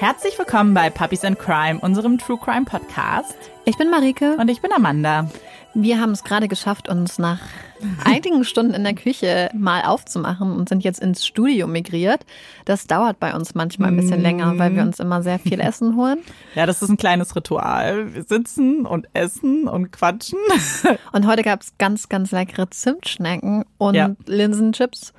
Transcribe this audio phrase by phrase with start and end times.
[0.00, 3.36] Herzlich willkommen bei Puppies and Crime, unserem True Crime Podcast.
[3.66, 4.34] Ich bin Marike.
[4.38, 5.28] Und ich bin Amanda.
[5.74, 7.38] Wir haben es gerade geschafft, uns nach
[8.06, 12.24] einigen Stunden in der Küche mal aufzumachen und sind jetzt ins Studio migriert.
[12.64, 15.94] Das dauert bei uns manchmal ein bisschen länger, weil wir uns immer sehr viel Essen
[15.96, 16.20] holen.
[16.54, 18.14] Ja, das ist ein kleines Ritual.
[18.14, 20.38] Wir sitzen und essen und quatschen.
[21.12, 24.16] Und heute gab es ganz, ganz leckere Zimtschnecken und Ja.
[24.24, 25.12] Linsenchips.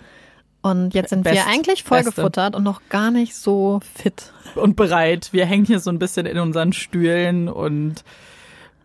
[0.61, 4.31] Und jetzt sind Best- wir eigentlich vollgefuttert und noch gar nicht so fit.
[4.55, 5.29] Und bereit.
[5.31, 8.03] Wir hängen hier so ein bisschen in unseren Stühlen und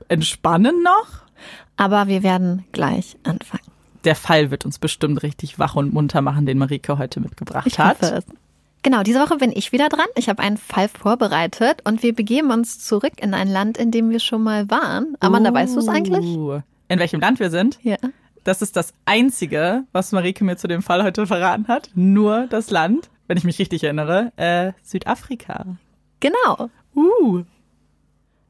[0.09, 1.07] entspannen noch.
[1.77, 3.65] Aber wir werden gleich anfangen.
[4.05, 7.79] Der Fall wird uns bestimmt richtig wach und munter machen, den Marike heute mitgebracht Ich
[7.79, 8.01] hat.
[8.01, 8.25] hoffe es.
[8.83, 10.07] Genau, diese Woche bin ich wieder dran.
[10.15, 14.11] Ich habe einen Fall vorbereitet und wir begeben uns zurück in ein Land, in dem
[14.11, 15.17] wir schon mal waren.
[15.19, 16.25] Amanda, weißt du es eigentlich?
[16.25, 16.61] Uh.
[16.89, 17.81] In welchem Land wir sind?
[17.83, 17.97] Ja.
[18.47, 21.91] Das ist das Einzige, was Marike mir zu dem Fall heute verraten hat.
[21.97, 25.67] Nur das Land, wenn ich mich richtig erinnere, äh, Südafrika.
[26.21, 26.71] Genau.
[26.95, 27.43] Uh.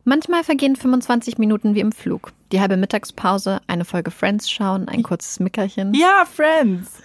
[0.05, 2.35] Manchmal vergehen 25 Minuten wie im Flug.
[2.53, 5.95] Die halbe Mittagspause, eine Folge Friends schauen, ein kurzes Mickerchen.
[5.95, 7.03] Ja, Friends.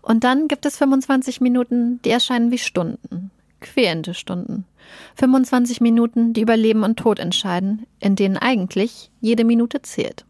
[0.00, 3.32] Und dann gibt es 25 Minuten, die erscheinen wie Stunden.
[3.60, 4.66] Quälende Stunden.
[5.16, 10.27] 25 Minuten, die über Leben und Tod entscheiden, in denen eigentlich jede Minute zählt.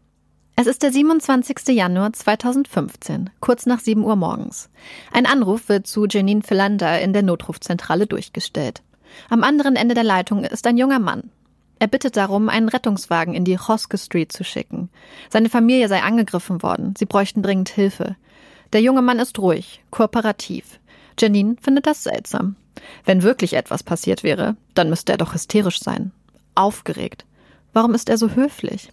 [0.61, 1.69] Es ist der 27.
[1.69, 4.69] Januar 2015, kurz nach 7 Uhr morgens.
[5.13, 8.81] Ein Anruf wird zu Janine Philander in der Notrufzentrale durchgestellt.
[9.29, 11.31] Am anderen Ende der Leitung ist ein junger Mann.
[11.79, 14.89] Er bittet darum, einen Rettungswagen in die Hoske Street zu schicken.
[15.29, 16.93] Seine Familie sei angegriffen worden.
[16.97, 18.17] Sie bräuchten dringend Hilfe.
[18.73, 20.81] Der junge Mann ist ruhig, kooperativ.
[21.17, 22.57] Janine findet das seltsam.
[23.05, 26.11] Wenn wirklich etwas passiert wäre, dann müsste er doch hysterisch sein.
[26.53, 27.23] Aufgeregt.
[27.71, 28.89] Warum ist er so höflich?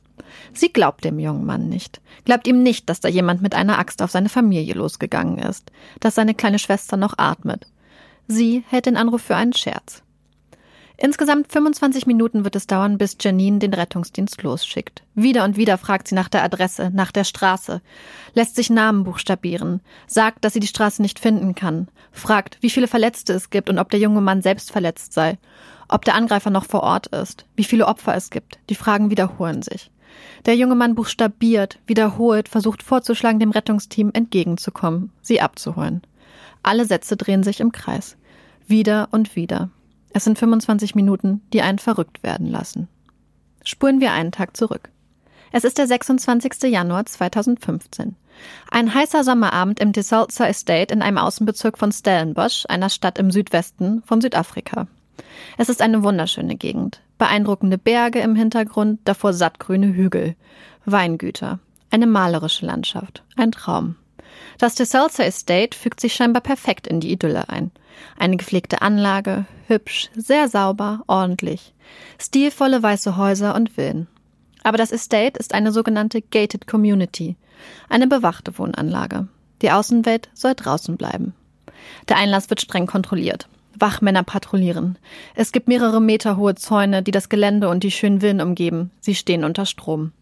[0.53, 2.00] Sie glaubt dem jungen Mann nicht.
[2.25, 5.70] Glaubt ihm nicht, dass da jemand mit einer Axt auf seine Familie losgegangen ist.
[6.00, 7.67] Dass seine kleine Schwester noch atmet.
[8.28, 10.03] Sie hält den Anruf für einen Scherz.
[10.98, 15.02] Insgesamt 25 Minuten wird es dauern, bis Janine den Rettungsdienst losschickt.
[15.14, 17.83] Wieder und wieder fragt sie nach der Adresse, nach der Straße,
[18.33, 22.89] lässt sich Namen buchstabieren, sagt, dass sie die Straße nicht finden kann, fragt, wie viele
[22.89, 25.36] Verletzte es gibt und ob der junge Mann selbst verletzt sei,
[25.89, 28.58] ob der Angreifer noch vor Ort ist, wie viele Opfer es gibt.
[28.70, 29.90] Die Fragen wiederholen sich.
[30.44, 36.02] Der junge Mann buchstabiert, wiederholt, versucht vorzuschlagen, dem Rettungsteam entgegenzukommen, sie abzuholen.
[36.62, 38.16] Alle Sätze drehen sich im Kreis.
[38.66, 39.70] Wieder und wieder.
[40.12, 42.88] Es sind 25 Minuten, die einen verrückt werden lassen.
[43.64, 44.90] Spulen wir einen Tag zurück.
[45.52, 46.70] Es ist der 26.
[46.70, 48.16] Januar 2015.
[48.70, 54.02] Ein heißer Sommerabend im Desalza Estate in einem Außenbezirk von Stellenbosch, einer Stadt im Südwesten
[54.04, 54.86] von Südafrika.
[55.56, 57.00] Es ist eine wunderschöne Gegend.
[57.18, 60.36] Beeindruckende Berge im Hintergrund, davor sattgrüne Hügel.
[60.84, 61.58] Weingüter.
[61.90, 63.22] Eine malerische Landschaft.
[63.36, 63.96] Ein Traum.
[64.58, 67.70] Das Desalza Estate fügt sich scheinbar perfekt in die Idylle ein.
[68.18, 71.74] Eine gepflegte Anlage, hübsch, sehr sauber, ordentlich.
[72.18, 74.06] Stilvolle weiße Häuser und Villen.
[74.62, 77.36] Aber das Estate ist eine sogenannte Gated Community,
[77.88, 79.28] eine bewachte Wohnanlage.
[79.62, 81.34] Die Außenwelt soll draußen bleiben.
[82.08, 83.48] Der Einlass wird streng kontrolliert.
[83.79, 84.98] Wachmänner patrouillieren.
[85.35, 88.91] Es gibt mehrere Meter hohe Zäune, die das Gelände und die schönen Villen umgeben.
[89.01, 90.13] Sie stehen unter Strom.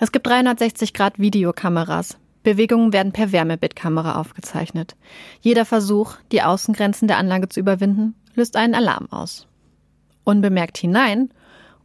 [0.00, 2.18] Es gibt 360 Grad Videokameras.
[2.42, 4.94] Bewegungen werden per Wärmebildkamera aufgezeichnet.
[5.40, 9.48] Jeder Versuch, die Außengrenzen der Anlage zu überwinden, löst einen Alarm aus.
[10.22, 11.30] Unbemerkt hinein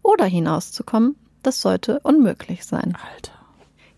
[0.04, 2.96] oder hinauszukommen, das sollte unmöglich sein.
[3.14, 3.41] Alter.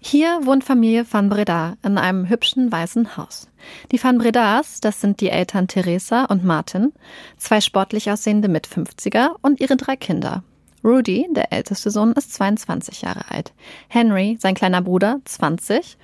[0.06, 3.48] Hier wohnt Familie van Breda in einem hübschen weißen Haus.
[3.94, 6.92] Die van Bredas, das sind die Eltern Theresa und Martin,
[7.38, 10.44] zwei sportlich aussehende Mit-50er und ihre drei Kinder.
[10.84, 13.54] Rudy, der älteste Sohn, ist 22 Jahre alt.
[13.88, 15.98] Henry, sein kleiner Bruder, 20.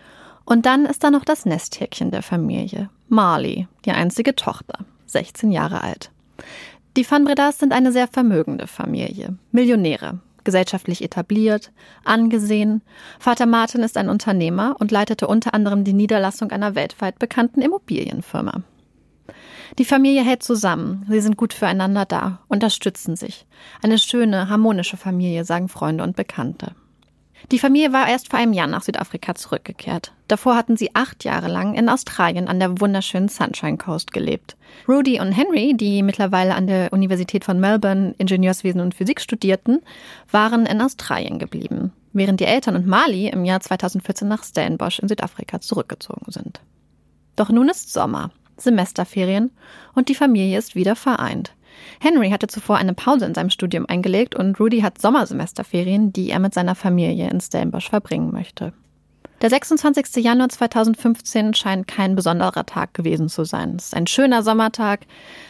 [0.45, 2.89] Und dann ist da noch das Nesthäkchen der Familie.
[3.09, 6.09] Marley, die einzige Tochter, 16 Jahre alt.
[6.95, 9.35] Die Van Bredas sind eine sehr vermögende Familie.
[9.51, 11.71] Millionäre, gesellschaftlich etabliert,
[12.03, 12.81] angesehen.
[13.19, 18.63] Vater Martin ist ein Unternehmer und leitete unter anderem die Niederlassung einer weltweit bekannten Immobilienfirma.
[19.77, 23.45] Die Familie hält zusammen, sie sind gut füreinander da, unterstützen sich.
[23.83, 26.74] Eine schöne, harmonische Familie, sagen Freunde und Bekannte.
[27.51, 30.12] Die Familie war erst vor einem Jahr nach Südafrika zurückgekehrt.
[30.27, 34.56] Davor hatten sie acht Jahre lang in Australien an der wunderschönen Sunshine Coast gelebt.
[34.88, 39.81] Rudy und Henry, die mittlerweile an der Universität von Melbourne Ingenieurswesen und Physik studierten,
[40.30, 45.07] waren in Australien geblieben, während die Eltern und Mali im Jahr 2014 nach Stellenbosch in
[45.07, 46.62] Südafrika zurückgezogen sind.
[47.36, 49.51] Doch nun ist Sommer, Semesterferien
[49.95, 51.53] und die Familie ist wieder vereint.
[51.99, 56.39] Henry hatte zuvor eine Pause in seinem Studium eingelegt und Rudy hat Sommersemesterferien, die er
[56.39, 58.73] mit seiner Familie in Stellenbosch verbringen möchte.
[59.41, 60.17] Der 26.
[60.17, 63.75] Januar 2015 scheint kein besonderer Tag gewesen zu sein.
[63.77, 65.05] Es ist ein schöner Sommertag.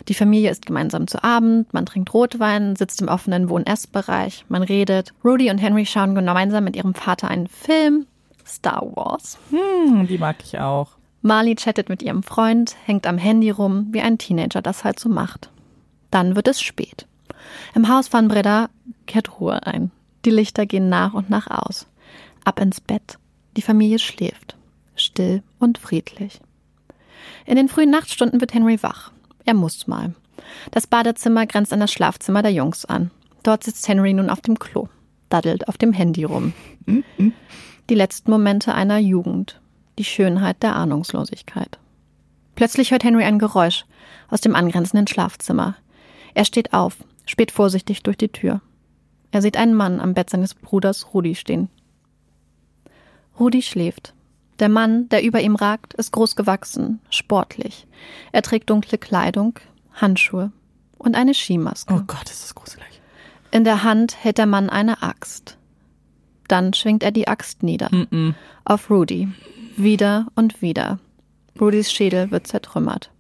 [0.08, 5.14] Die Familie isst gemeinsam zu Abend, man trinkt Rotwein, sitzt im offenen Wohn-Essbereich, man redet.
[5.26, 8.06] Rudy und Henry schauen gemeinsam mit ihrem Vater einen Film.
[8.46, 9.40] Star Wars.
[9.50, 10.92] Hm, die mag ich auch.
[11.22, 15.10] Marley chattet mit ihrem Freund, hängt am Handy rum, wie ein Teenager das halt so
[15.10, 15.50] macht.
[16.12, 17.08] Dann wird es spät.
[17.76, 18.70] Im Haus von Breda
[19.06, 19.92] kehrt Ruhe ein.
[20.26, 21.88] Die Lichter gehen nach und nach aus.
[22.44, 23.18] Ab ins Bett.
[23.58, 24.56] Die Familie schläft.
[24.96, 26.40] Still und friedlich.
[27.46, 29.12] In den frühen Nachtstunden wird Henry wach.
[29.46, 30.14] Er muss mal.
[30.72, 33.12] Das Badezimmer grenzt an das Schlafzimmer der Jungs an.
[33.44, 34.90] Dort sitzt Henry nun auf dem Klo,
[35.30, 36.54] daddelt auf dem Handy rum.
[37.90, 39.60] Die letzten Momente einer Jugend.
[39.98, 41.80] Die Schönheit der Ahnungslosigkeit.
[42.56, 43.86] Plötzlich hört Henry ein Geräusch
[44.30, 45.76] aus dem angrenzenden Schlafzimmer.
[46.34, 48.62] Er steht auf, späht vorsichtig durch die Tür.
[49.32, 51.70] Er sieht einen Mann am Bett seines Bruders Rudi stehen.
[53.40, 54.14] Rudi schläft.
[54.60, 57.88] Der Mann, der über ihm ragt, ist groß gewachsen, sportlich.
[58.32, 59.60] Er trägt dunkle Kleidung,
[59.94, 60.52] Handschuhe
[60.98, 61.94] und eine Skimaske.
[61.94, 63.02] Oh Gott, ist das gruselig.
[63.52, 65.58] In der Hand hält der Mann eine Axt.
[66.48, 67.90] Dann schwingt er die Axt nieder.
[67.92, 68.34] Mm -mm.
[68.66, 69.30] Auf Rudy.
[69.78, 71.00] Wieder und wieder.
[71.60, 73.12] Rudys Schädel wird zertrümmert.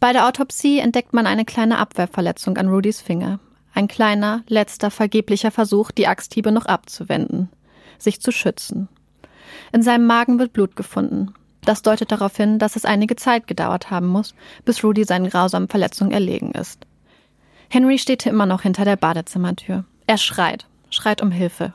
[0.00, 3.40] Bei der Autopsie entdeckt man eine kleine Abwehrverletzung an Rudys Finger.
[3.74, 7.48] Ein kleiner, letzter, vergeblicher Versuch, die Axthiebe noch abzuwenden.
[7.98, 8.88] Sich zu schützen.
[9.72, 11.34] In seinem Magen wird Blut gefunden.
[11.62, 14.34] Das deutet darauf hin, dass es einige Zeit gedauert haben muss,
[14.64, 16.86] bis Rudy seinen grausamen Verletzungen erlegen ist.
[17.68, 19.84] Henry steht immer noch hinter der Badezimmertür.
[20.06, 21.74] Er schreit, schreit um Hilfe.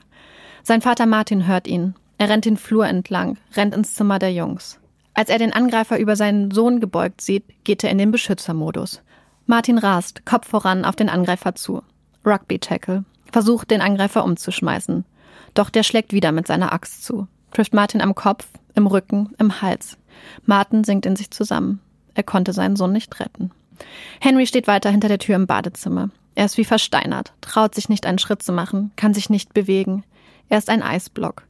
[0.64, 1.94] Sein Vater Martin hört ihn.
[2.18, 4.80] Er rennt den Flur entlang, rennt ins Zimmer der Jungs.
[5.14, 9.02] Als er den Angreifer über seinen Sohn gebeugt sieht, geht er in den Beschützermodus.
[9.46, 11.84] Martin rast, Kopf voran, auf den Angreifer zu.
[12.26, 13.04] Rugby-Tackle.
[13.32, 15.06] Versucht, den Angreifer umzuschmeißen.
[15.54, 19.62] Doch der schlägt wieder mit seiner Axt zu trifft Martin am Kopf, im Rücken, im
[19.62, 19.98] Hals.
[20.46, 21.80] Martin sinkt in sich zusammen.
[22.16, 23.52] Er konnte seinen Sohn nicht retten.
[24.20, 26.10] Henry steht weiter hinter der Tür im Badezimmer.
[26.36, 30.04] Er ist wie versteinert, traut sich nicht einen Schritt zu machen, kann sich nicht bewegen.
[30.50, 31.44] Er ist ein Eisblock.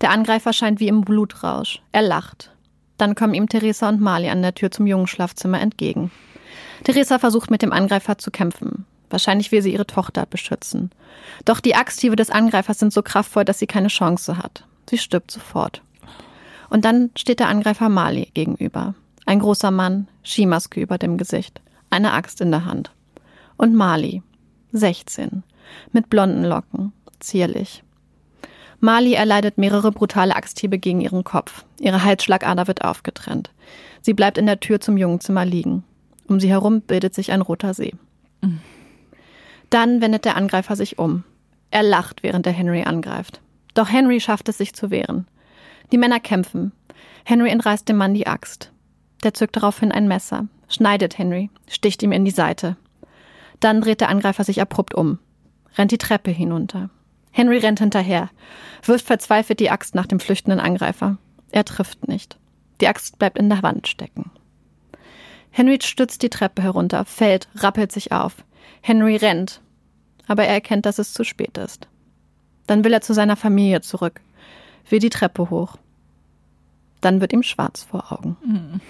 [0.00, 1.82] Der Angreifer scheint wie im Blutrausch.
[1.92, 2.51] Er lacht.
[3.02, 6.12] Dann kommen ihm Theresa und Mali an der Tür zum Jungenschlafzimmer entgegen.
[6.84, 8.86] Theresa versucht mit dem Angreifer zu kämpfen.
[9.10, 10.92] Wahrscheinlich will sie ihre Tochter beschützen.
[11.44, 14.62] Doch die Axthiebe des Angreifers sind so kraftvoll, dass sie keine Chance hat.
[14.88, 15.82] Sie stirbt sofort.
[16.70, 18.94] Und dann steht der Angreifer Mali gegenüber.
[19.26, 21.60] Ein großer Mann, Skimaske über dem Gesicht,
[21.90, 22.92] eine Axt in der Hand.
[23.56, 24.22] Und Mali,
[24.70, 25.42] 16,
[25.90, 27.82] mit blonden Locken, zierlich.
[28.84, 31.64] Mali erleidet mehrere brutale Axthiebe gegen ihren Kopf.
[31.78, 33.52] Ihre Halsschlagader wird aufgetrennt.
[34.00, 35.84] Sie bleibt in der Tür zum Jungenzimmer liegen.
[36.26, 37.94] Um sie herum bildet sich ein roter See.
[39.70, 41.22] Dann wendet der Angreifer sich um.
[41.70, 43.40] Er lacht, während er Henry angreift.
[43.74, 45.28] Doch Henry schafft es, sich zu wehren.
[45.92, 46.72] Die Männer kämpfen.
[47.24, 48.72] Henry entreißt dem Mann die Axt.
[49.22, 52.76] Der zückt daraufhin ein Messer, schneidet Henry, sticht ihm in die Seite.
[53.60, 55.20] Dann dreht der Angreifer sich abrupt um,
[55.78, 56.90] rennt die Treppe hinunter.
[57.32, 58.30] Henry rennt hinterher,
[58.84, 61.16] wirft verzweifelt die Axt nach dem flüchtenden Angreifer.
[61.50, 62.38] Er trifft nicht.
[62.80, 64.30] Die Axt bleibt in der Wand stecken.
[65.50, 68.36] Henry stützt die Treppe herunter, fällt, rappelt sich auf.
[68.80, 69.60] Henry rennt,
[70.26, 71.88] aber er erkennt, dass es zu spät ist.
[72.66, 74.20] Dann will er zu seiner Familie zurück,
[74.88, 75.76] will die Treppe hoch.
[77.00, 78.36] Dann wird ihm schwarz vor Augen.
[78.44, 78.80] Mhm.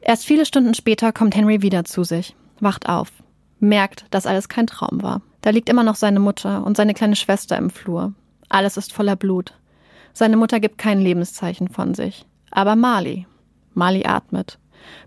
[0.00, 3.10] Erst viele Stunden später kommt Henry wieder zu sich, wacht auf,
[3.58, 5.22] merkt, dass alles kein Traum war.
[5.44, 8.14] Da liegt immer noch seine Mutter und seine kleine Schwester im Flur.
[8.48, 9.52] Alles ist voller Blut.
[10.14, 12.24] Seine Mutter gibt kein Lebenszeichen von sich.
[12.50, 13.26] Aber Mali.
[13.74, 14.58] Mali atmet,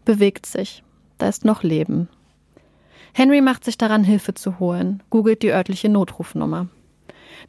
[0.06, 0.84] bewegt sich.
[1.18, 2.08] Da ist noch Leben.
[3.14, 6.68] Henry macht sich daran, Hilfe zu holen, googelt die örtliche Notrufnummer.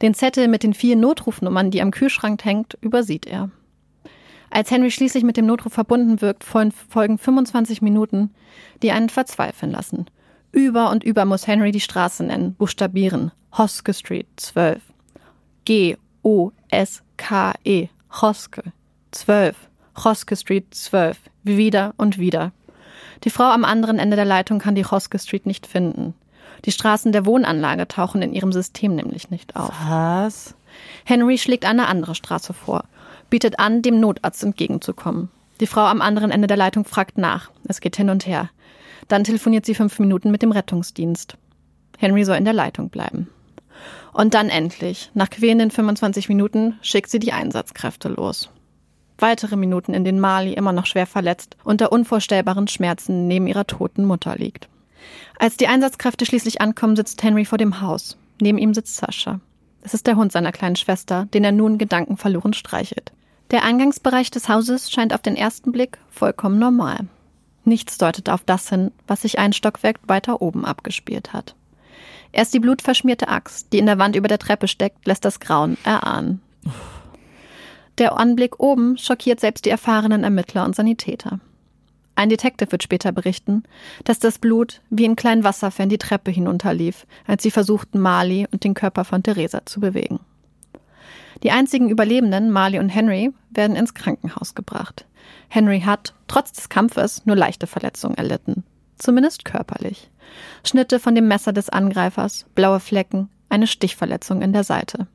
[0.01, 3.51] Den Zettel mit den vier Notrufnummern, die am Kühlschrank hängt, übersieht er.
[4.49, 8.31] Als Henry schließlich mit dem Notruf verbunden wirkt, folgen 25 Minuten,
[8.81, 10.07] die einen verzweifeln lassen.
[10.51, 13.31] Über und über muss Henry die Straße nennen, buchstabieren.
[13.57, 14.81] Hoske Street 12.
[15.65, 15.99] G-O-S-K-E.
[18.21, 18.63] Hoske
[19.11, 19.55] 12.
[20.03, 21.17] Hoske Street 12.
[21.43, 22.51] Wieder und wieder.
[23.23, 26.13] Die Frau am anderen Ende der Leitung kann die Hoske Street nicht finden.
[26.65, 29.73] Die Straßen der Wohnanlage tauchen in ihrem System nämlich nicht auf.
[29.87, 30.55] Was?
[31.05, 32.83] Henry schlägt eine andere Straße vor,
[33.29, 35.29] bietet an, dem Notarzt entgegenzukommen.
[35.59, 37.51] Die Frau am anderen Ende der Leitung fragt nach.
[37.65, 38.49] Es geht hin und her.
[39.09, 41.35] Dann telefoniert sie fünf Minuten mit dem Rettungsdienst.
[41.97, 43.27] Henry soll in der Leitung bleiben.
[44.13, 48.49] Und dann endlich, nach quälenden 25 Minuten, schickt sie die Einsatzkräfte los.
[49.17, 54.05] Weitere Minuten, in denen Marley immer noch schwer verletzt unter unvorstellbaren Schmerzen neben ihrer toten
[54.05, 54.69] Mutter liegt.
[55.37, 58.17] Als die Einsatzkräfte schließlich ankommen, sitzt Henry vor dem Haus.
[58.41, 59.39] Neben ihm sitzt Sascha.
[59.81, 63.11] Es ist der Hund seiner kleinen Schwester, den er nun gedankenverloren streichelt.
[63.51, 67.07] Der Eingangsbereich des Hauses scheint auf den ersten Blick vollkommen normal.
[67.65, 71.55] Nichts deutet auf das hin, was sich ein Stockwerk weiter oben abgespielt hat.
[72.31, 75.77] Erst die blutverschmierte Axt, die in der Wand über der Treppe steckt, lässt das Grauen
[75.83, 76.41] erahnen.
[77.97, 81.39] Der Anblick oben schockiert selbst die erfahrenen Ermittler und Sanitäter.
[82.15, 83.63] Ein Detective wird später berichten,
[84.03, 88.63] dass das Blut wie in kleinen Wasserfällen die Treppe hinunterlief, als sie versuchten, Marley und
[88.63, 90.19] den Körper von Theresa zu bewegen.
[91.43, 95.05] Die einzigen Überlebenden, Marley und Henry, werden ins Krankenhaus gebracht.
[95.47, 98.63] Henry hat, trotz des Kampfes, nur leichte Verletzungen erlitten.
[98.97, 100.09] Zumindest körperlich.
[100.63, 105.07] Schnitte von dem Messer des Angreifers, blaue Flecken, eine Stichverletzung in der Seite.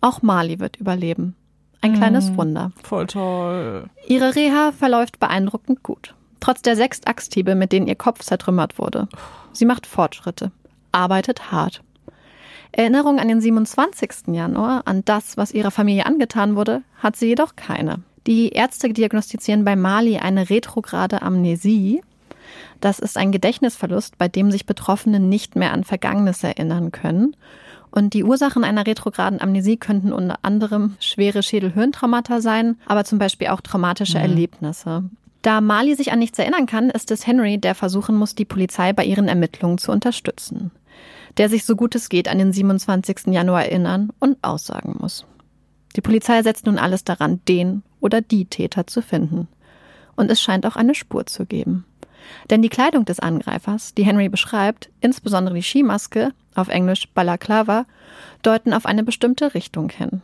[0.00, 1.36] Auch Marley wird überleben.
[1.80, 2.72] Ein kleines Mm, Wunder.
[2.82, 3.88] Voll toll.
[4.08, 6.14] Ihre Reha verläuft beeindruckend gut.
[6.40, 9.08] Trotz der sechs Axthiebe, mit denen ihr Kopf zertrümmert wurde.
[9.52, 10.50] Sie macht Fortschritte,
[10.92, 11.82] arbeitet hart.
[12.72, 14.28] Erinnerung an den 27.
[14.28, 18.02] Januar, an das, was ihrer Familie angetan wurde, hat sie jedoch keine.
[18.28, 22.02] Die Ärzte diagnostizieren bei Mali eine retrograde Amnesie.
[22.78, 27.34] Das ist ein Gedächtnisverlust, bei dem sich Betroffene nicht mehr an Vergangenes erinnern können.
[27.90, 33.48] Und die Ursachen einer retrograden Amnesie könnten unter anderem schwere Schädelhirntraumata sein, aber zum Beispiel
[33.48, 35.04] auch traumatische Erlebnisse.
[35.40, 38.92] Da Mali sich an nichts erinnern kann, ist es Henry, der versuchen muss, die Polizei
[38.92, 40.70] bei ihren Ermittlungen zu unterstützen.
[41.38, 43.28] Der sich so gut es geht an den 27.
[43.28, 45.24] Januar erinnern und aussagen muss.
[45.96, 49.48] Die Polizei setzt nun alles daran, den oder die Täter zu finden.
[50.16, 51.84] Und es scheint auch eine Spur zu geben.
[52.50, 57.86] Denn die Kleidung des Angreifers, die Henry beschreibt, insbesondere die Skimaske, auf Englisch Balaklava,
[58.42, 60.22] deuten auf eine bestimmte Richtung hin.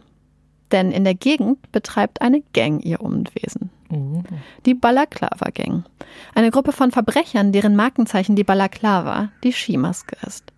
[0.72, 3.70] Denn in der Gegend betreibt eine Gang ihr Unwesen.
[4.66, 5.84] Die Balaklava Gang.
[6.34, 10.52] Eine Gruppe von Verbrechern, deren Markenzeichen die Balaklava, die Skimaske ist.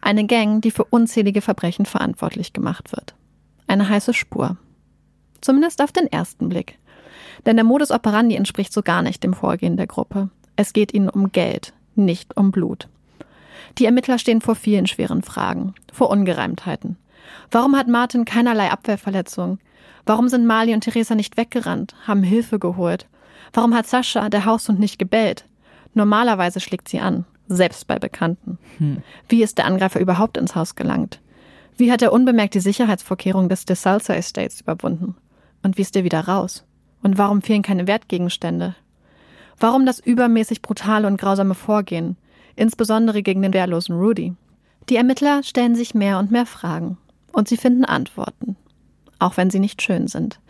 [0.00, 3.14] Eine Gang, die für unzählige Verbrechen verantwortlich gemacht wird.
[3.66, 4.56] Eine heiße Spur.
[5.40, 6.78] Zumindest auf den ersten Blick.
[7.46, 10.28] Denn der Modus operandi entspricht so gar nicht dem Vorgehen der Gruppe.
[10.56, 12.88] Es geht ihnen um Geld, nicht um Blut.
[13.78, 16.96] Die Ermittler stehen vor vielen schweren Fragen, vor Ungereimtheiten.
[17.50, 19.58] Warum hat Martin keinerlei Abwehrverletzung?
[20.06, 23.06] Warum sind Mali und Theresa nicht weggerannt, haben Hilfe geholt?
[23.52, 25.44] Warum hat Sascha, der Haushund, nicht gebellt?
[25.94, 28.58] Normalerweise schlägt sie an, selbst bei Bekannten.
[29.28, 31.20] Wie ist der Angreifer überhaupt ins Haus gelangt?
[31.76, 35.14] Wie hat er unbemerkt die Sicherheitsvorkehrungen des DeSalza Estates überwunden?
[35.62, 36.64] Und wie ist er wieder raus?
[37.02, 38.74] Und warum fehlen keine Wertgegenstände?
[39.58, 42.16] Warum das übermäßig brutale und grausame Vorgehen,
[42.56, 44.34] insbesondere gegen den wehrlosen Rudy?
[44.88, 46.96] Die Ermittler stellen sich mehr und mehr Fragen
[47.32, 48.56] und sie finden Antworten,
[49.18, 50.40] auch wenn sie nicht schön sind.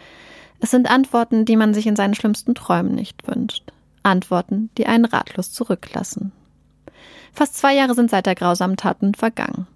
[0.61, 3.73] Es sind Antworten, die man sich in seinen schlimmsten Träumen nicht wünscht.
[4.03, 6.33] Antworten, die einen ratlos zurücklassen.
[7.33, 9.67] Fast zwei Jahre sind seit der grausamen Taten vergangen.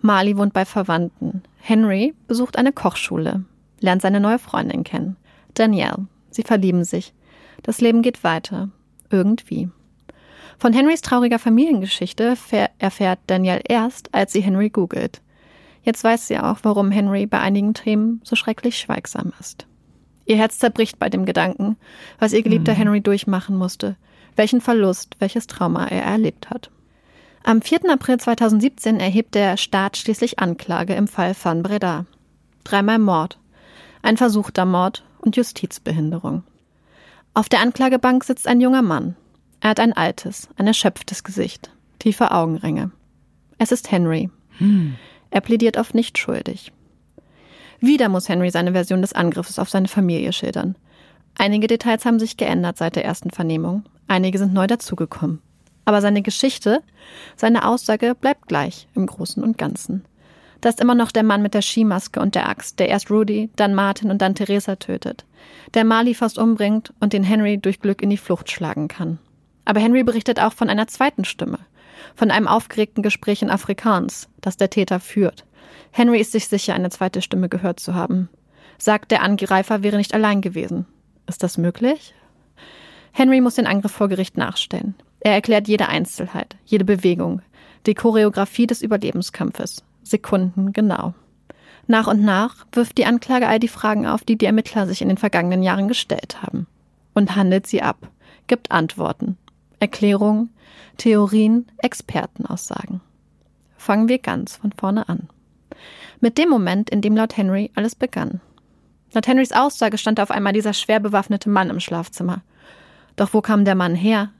[0.00, 1.42] Marley wohnt bei Verwandten.
[1.58, 3.44] Henry besucht eine Kochschule,
[3.84, 5.16] lernt seine neue Freundin kennen.
[5.52, 6.06] Danielle.
[6.30, 7.14] Sie verlieben sich.
[7.62, 8.70] Das Leben geht weiter.
[9.10, 9.68] Irgendwie.
[10.58, 12.36] Von Henrys trauriger Familiengeschichte
[12.78, 15.20] erfährt Danielle erst, als sie Henry googelt.
[15.82, 19.66] Jetzt weiß sie auch, warum Henry bei einigen Themen so schrecklich schweigsam ist.
[20.24, 21.76] Ihr Herz zerbricht bei dem Gedanken,
[22.18, 22.78] was ihr geliebter mhm.
[22.78, 23.96] Henry durchmachen musste,
[24.36, 26.70] welchen Verlust, welches Trauma er erlebt hat.
[27.42, 27.90] Am 4.
[27.90, 32.06] April 2017 erhebt der Staat schließlich Anklage im Fall Van Breda.
[32.64, 33.38] Dreimal Mord,
[34.04, 36.44] ein versuchter Mord und Justizbehinderung.
[37.32, 39.16] Auf der Anklagebank sitzt ein junger Mann.
[39.60, 42.90] Er hat ein altes, ein erschöpftes Gesicht, tiefe Augenringe.
[43.58, 44.28] Es ist Henry.
[44.58, 44.96] Hm.
[45.30, 46.70] Er plädiert auf nicht schuldig.
[47.80, 50.76] Wieder muss Henry seine Version des Angriffes auf seine Familie schildern.
[51.36, 55.40] Einige Details haben sich geändert seit der ersten Vernehmung, einige sind neu dazugekommen.
[55.86, 56.82] Aber seine Geschichte,
[57.36, 60.04] seine Aussage bleibt gleich im Großen und Ganzen.
[60.64, 63.50] Da ist immer noch der Mann mit der Skimaske und der Axt, der erst Rudy,
[63.54, 65.26] dann Martin und dann Theresa tötet.
[65.74, 69.18] Der Marley fast umbringt und den Henry durch Glück in die Flucht schlagen kann.
[69.66, 71.58] Aber Henry berichtet auch von einer zweiten Stimme.
[72.14, 75.44] Von einem aufgeregten Gespräch in Afrikaans, das der Täter führt.
[75.90, 78.30] Henry ist sich sicher, eine zweite Stimme gehört zu haben.
[78.78, 80.86] Sagt, der Angreifer wäre nicht allein gewesen.
[81.26, 82.14] Ist das möglich?
[83.12, 84.94] Henry muss den Angriff vor Gericht nachstellen.
[85.20, 87.42] Er erklärt jede Einzelheit, jede Bewegung,
[87.84, 89.82] die Choreografie des Überlebenskampfes.
[90.04, 91.14] Sekunden genau.
[91.86, 95.08] Nach und nach wirft die Anklage all die Fragen auf, die die Ermittler sich in
[95.08, 96.66] den vergangenen Jahren gestellt haben.
[97.12, 98.08] Und handelt sie ab,
[98.46, 99.36] gibt Antworten,
[99.80, 100.50] Erklärungen,
[100.96, 103.00] Theorien, Expertenaussagen.
[103.76, 105.28] Fangen wir ganz von vorne an.
[106.20, 108.40] Mit dem Moment, in dem laut Henry alles begann.
[109.12, 112.42] Laut Henrys Aussage stand auf einmal dieser schwer bewaffnete Mann im Schlafzimmer.
[113.16, 114.30] Doch wo kam der Mann her?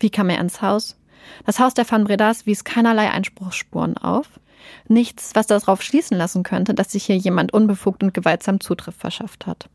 [0.00, 0.96] Wie kam er ins Haus?
[1.44, 4.40] Das Haus der Van Bredas wies keinerlei Einspruchsspuren auf.
[4.86, 9.46] Nichts, was darauf schließen lassen könnte, dass sich hier jemand unbefugt und gewaltsam Zutritt verschafft
[9.46, 9.68] hat.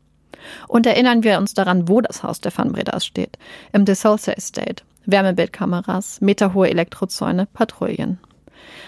[0.68, 3.38] Und erinnern wir uns daran, wo das Haus der Van Bredas steht.
[3.72, 4.84] Im De Sousa Estate.
[5.06, 8.18] Wärmebildkameras, meterhohe Elektrozäune, Patrouillen.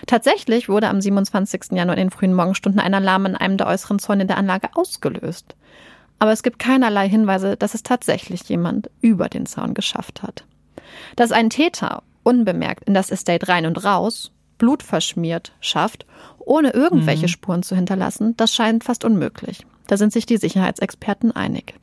[0.06, 1.72] Tatsächlich wurde am 27.
[1.72, 5.54] Januar in den frühen Morgenstunden ein Alarm in einem der äußeren Zäune der Anlage ausgelöst.
[6.18, 10.44] Aber es gibt keinerlei Hinweise, dass es tatsächlich jemand über den Zaun geschafft hat.
[11.16, 16.06] Dass ein Täter unbemerkt in das Estate rein und raus, blutverschmiert schafft,
[16.38, 17.30] ohne irgendwelche mhm.
[17.30, 19.66] Spuren zu hinterlassen, das scheint fast unmöglich.
[19.86, 21.75] Da sind sich die Sicherheitsexperten einig.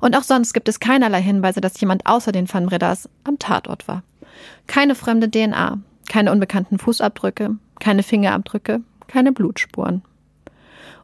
[0.00, 3.88] Und auch sonst gibt es keinerlei Hinweise, dass jemand außer den Van Bredas am Tatort
[3.88, 4.02] war.
[4.66, 10.02] Keine fremde DNA, keine unbekannten Fußabdrücke, keine Fingerabdrücke, keine Blutspuren.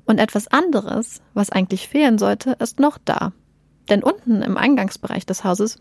[0.05, 3.33] Und etwas anderes, was eigentlich fehlen sollte, ist noch da.
[3.89, 5.79] Denn unten im Eingangsbereich des Hauses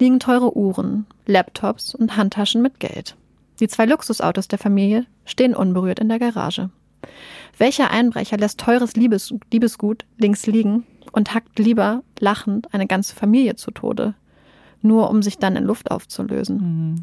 [0.00, 3.16] liegen teure Uhren, Laptops und Handtaschen mit Geld.
[3.60, 6.70] Die zwei Luxusautos der Familie stehen unberührt in der Garage.
[7.56, 13.56] Welcher Einbrecher lässt teures Liebes Liebesgut links liegen und hackt lieber lachend eine ganze Familie
[13.56, 14.14] zu Tode,
[14.82, 16.56] nur um sich dann in Luft aufzulösen?
[16.58, 17.02] Mhm.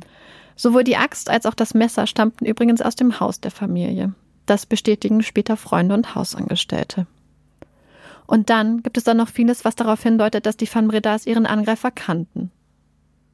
[0.56, 4.14] Sowohl die Axt als auch das Messer stammten übrigens aus dem Haus der Familie.
[4.46, 7.08] Das bestätigen später Freunde und Hausangestellte.
[8.28, 11.46] Und dann gibt es dann noch vieles, was darauf hindeutet, dass die Van Bredas ihren
[11.46, 12.52] Angreifer kannten.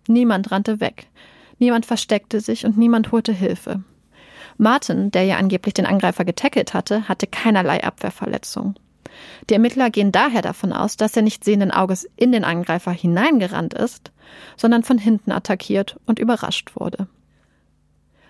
[0.07, 1.07] Niemand rannte weg,
[1.61, 3.83] niemand versteckte sich und niemand holte Hilfe.
[4.57, 8.75] Martin, der ja angeblich den Angreifer getackelt hatte, hatte keinerlei Abwehrverletzung.
[9.49, 13.73] Die Ermittler gehen daher davon aus, dass er nicht sehenden Auges in den Angreifer hineingerannt
[13.73, 14.11] ist,
[14.57, 17.07] sondern von hinten attackiert und überrascht wurde.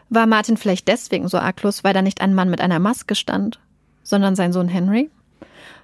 [0.10, 3.60] War Martin vielleicht deswegen so arglos, weil da nicht ein Mann mit einer Maske stand,
[4.04, 5.10] sondern sein Sohn Henry?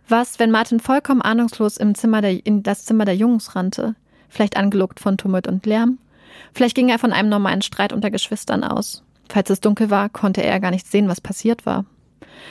[0.09, 3.95] Was, wenn Martin vollkommen ahnungslos im Zimmer der, in das Zimmer der Jungs rannte,
[4.29, 5.97] vielleicht angelockt von Tumult und Lärm?
[6.53, 9.03] Vielleicht ging er von einem normalen Streit unter Geschwistern aus.
[9.29, 11.86] Falls es dunkel war, konnte er gar nicht sehen, was passiert war.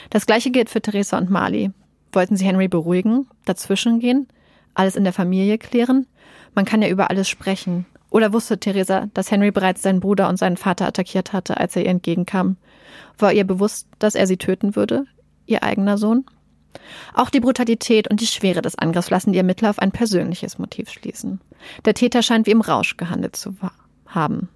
[0.09, 1.71] Das gleiche gilt für Theresa und Marley.
[2.11, 4.27] Wollten sie Henry beruhigen, dazwischen gehen,
[4.73, 6.07] alles in der Familie klären?
[6.55, 7.85] Man kann ja über alles sprechen.
[8.09, 11.83] Oder wusste Theresa, dass Henry bereits seinen Bruder und seinen Vater attackiert hatte, als er
[11.83, 12.57] ihr entgegenkam?
[13.17, 15.05] War ihr bewusst, dass er sie töten würde?
[15.45, 16.25] Ihr eigener Sohn?
[17.13, 20.89] Auch die Brutalität und die Schwere des Angriffs lassen die Ermittler auf ein persönliches Motiv
[20.89, 21.41] schließen.
[21.85, 23.55] Der Täter scheint wie im Rausch gehandelt zu
[24.07, 24.49] haben.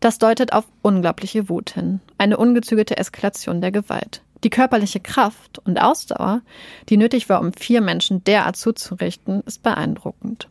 [0.00, 4.22] Das deutet auf unglaubliche Wut hin, eine ungezügelte Eskalation der Gewalt.
[4.44, 6.42] Die körperliche Kraft und Ausdauer,
[6.88, 10.48] die nötig war, um vier Menschen derart zuzurichten, ist beeindruckend.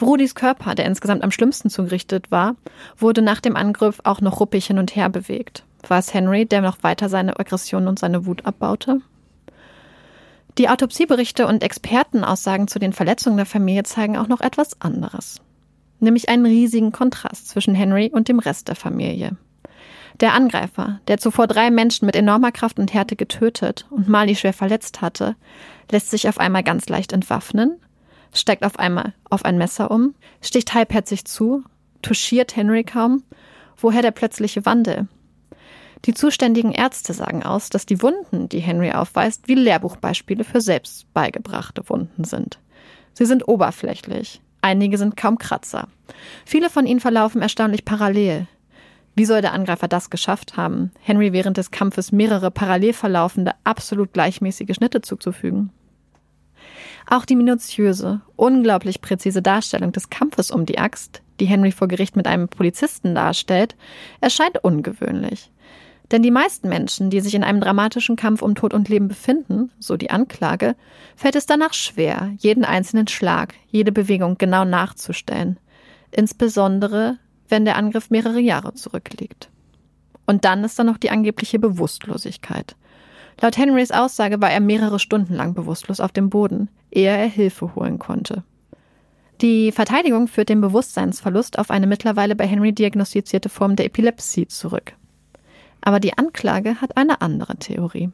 [0.00, 2.56] Rudis Körper, der insgesamt am schlimmsten zugerichtet war,
[2.96, 5.64] wurde nach dem Angriff auch noch ruppig hin und her bewegt.
[5.86, 9.00] War es Henry, der noch weiter seine Aggression und seine Wut abbaute?
[10.58, 15.42] Die Autopsieberichte und Expertenaussagen zu den Verletzungen der Familie zeigen auch noch etwas anderes.
[16.00, 19.36] Nämlich einen riesigen Kontrast zwischen Henry und dem Rest der Familie.
[20.20, 24.54] Der Angreifer, der zuvor drei Menschen mit enormer Kraft und Härte getötet und Marley schwer
[24.54, 25.36] verletzt hatte,
[25.90, 27.78] lässt sich auf einmal ganz leicht entwaffnen,
[28.32, 31.64] steigt auf einmal auf ein Messer um, sticht halbherzig zu,
[32.00, 33.24] touchiert Henry kaum.
[33.76, 35.06] Woher der plötzliche Wandel?
[36.04, 41.12] Die zuständigen Ärzte sagen aus, dass die Wunden, die Henry aufweist, wie Lehrbuchbeispiele für selbst
[41.14, 42.58] beigebrachte Wunden sind.
[43.14, 44.40] Sie sind oberflächlich.
[44.60, 45.88] Einige sind kaum Kratzer.
[46.44, 48.46] Viele von ihnen verlaufen erstaunlich parallel.
[49.14, 54.12] Wie soll der Angreifer das geschafft haben, Henry während des Kampfes mehrere parallel verlaufende, absolut
[54.12, 55.70] gleichmäßige Schnitte zuzufügen?
[57.08, 62.16] Auch die minutiöse, unglaublich präzise Darstellung des Kampfes um die Axt, die Henry vor Gericht
[62.16, 63.76] mit einem Polizisten darstellt,
[64.20, 65.50] erscheint ungewöhnlich.
[66.12, 69.72] Denn die meisten Menschen, die sich in einem dramatischen Kampf um Tod und Leben befinden,
[69.80, 70.76] so die Anklage,
[71.16, 75.58] fällt es danach schwer, jeden einzelnen Schlag, jede Bewegung genau nachzustellen.
[76.12, 79.50] Insbesondere, wenn der Angriff mehrere Jahre zurückliegt.
[80.26, 82.76] Und dann ist da noch die angebliche Bewusstlosigkeit.
[83.40, 87.74] Laut Henrys Aussage war er mehrere Stunden lang bewusstlos auf dem Boden, ehe er Hilfe
[87.74, 88.44] holen konnte.
[89.42, 94.94] Die Verteidigung führt den Bewusstseinsverlust auf eine mittlerweile bei Henry diagnostizierte Form der Epilepsie zurück.
[95.80, 98.10] Aber die Anklage hat eine andere Theorie.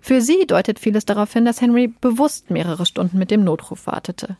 [0.00, 4.36] Für sie deutet vieles darauf hin, dass Henry bewusst mehrere Stunden mit dem Notruf wartete.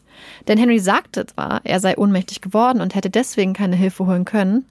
[0.47, 4.67] Denn Henry sagte zwar, er sei ohnmächtig geworden und hätte deswegen keine Hilfe holen können,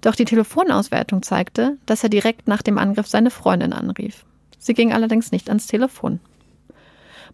[0.00, 4.24] doch die Telefonauswertung zeigte, dass er direkt nach dem Angriff seine Freundin anrief.
[4.58, 6.20] Sie ging allerdings nicht ans Telefon.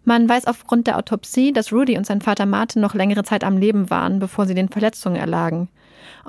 [0.05, 3.57] Man weiß aufgrund der Autopsie, dass Rudy und sein Vater Martin noch längere Zeit am
[3.57, 5.67] Leben waren, bevor sie den Verletzungen erlagen.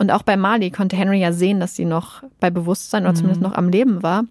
[0.01, 3.17] Und auch bei Marley konnte Henry ja sehen, dass sie noch bei Bewusstsein oder mhm.
[3.17, 4.25] zumindest noch am Leben war.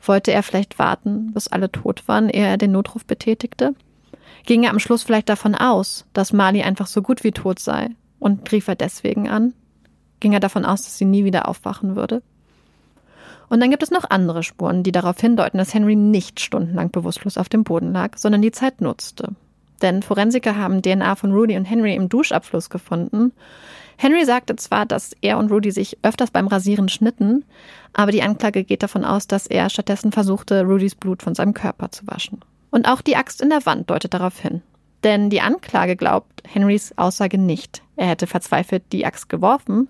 [0.00, 3.74] Wollte er vielleicht warten, bis alle tot waren, ehe er den Notruf betätigte?
[4.46, 7.90] Ging er am Schluss vielleicht davon aus, dass Marley einfach so gut wie tot sei
[8.20, 9.52] und rief er deswegen an?
[10.20, 12.22] Ging er davon aus, dass sie nie wieder aufwachen würde?
[13.50, 17.36] Und dann gibt es noch andere Spuren, die darauf hindeuten, dass Henry nicht stundenlang bewusstlos
[17.36, 19.32] auf dem Boden lag, sondern die Zeit nutzte.
[19.82, 23.32] Denn Forensiker haben DNA von Rudy und Henry im Duschabfluss gefunden.
[23.96, 27.44] Henry sagte zwar, dass er und Rudy sich öfters beim Rasieren schnitten,
[27.94, 31.90] aber die Anklage geht davon aus, dass er stattdessen versuchte, Rudys Blut von seinem Körper
[31.90, 32.40] zu waschen.
[32.70, 34.62] Und auch die Axt in der Wand deutet darauf hin.
[35.02, 37.82] Denn die Anklage glaubt Henrys Aussage nicht.
[37.96, 39.88] Er hätte verzweifelt die Axt geworfen,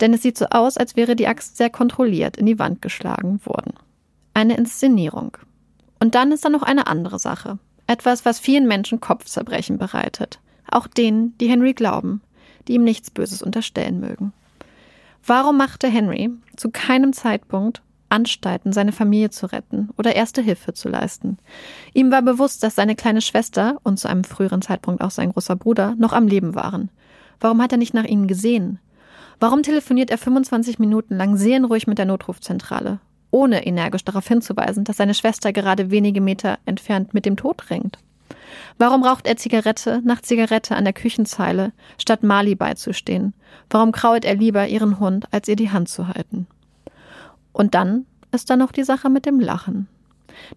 [0.00, 3.40] denn es sieht so aus, als wäre die Axt sehr kontrolliert in die Wand geschlagen
[3.44, 3.74] worden.
[4.34, 5.36] Eine Inszenierung.
[5.98, 7.58] Und dann ist da noch eine andere Sache.
[7.86, 10.40] Etwas, was vielen Menschen Kopfzerbrechen bereitet.
[10.70, 12.22] Auch denen, die Henry glauben,
[12.70, 14.32] die ihm nichts Böses unterstellen mögen.
[15.26, 20.88] Warum machte Henry zu keinem Zeitpunkt Anstalten, seine Familie zu retten oder erste Hilfe zu
[20.88, 21.38] leisten?
[21.94, 25.56] Ihm war bewusst, dass seine kleine Schwester und zu einem früheren Zeitpunkt auch sein großer
[25.56, 26.90] Bruder noch am Leben waren.
[27.40, 28.78] Warum hat er nicht nach ihnen gesehen?
[29.40, 33.00] Warum telefoniert er 25 Minuten lang seelenruhig mit der Notrufzentrale,
[33.32, 37.98] ohne energisch darauf hinzuweisen, dass seine Schwester gerade wenige Meter entfernt mit dem Tod ringt?
[38.78, 43.34] Warum raucht er Zigarette nach Zigarette an der Küchenzeile, statt Mali beizustehen?
[43.68, 46.46] Warum krault er lieber ihren Hund, als ihr die Hand zu halten?
[47.52, 49.88] Und dann ist da noch die Sache mit dem Lachen.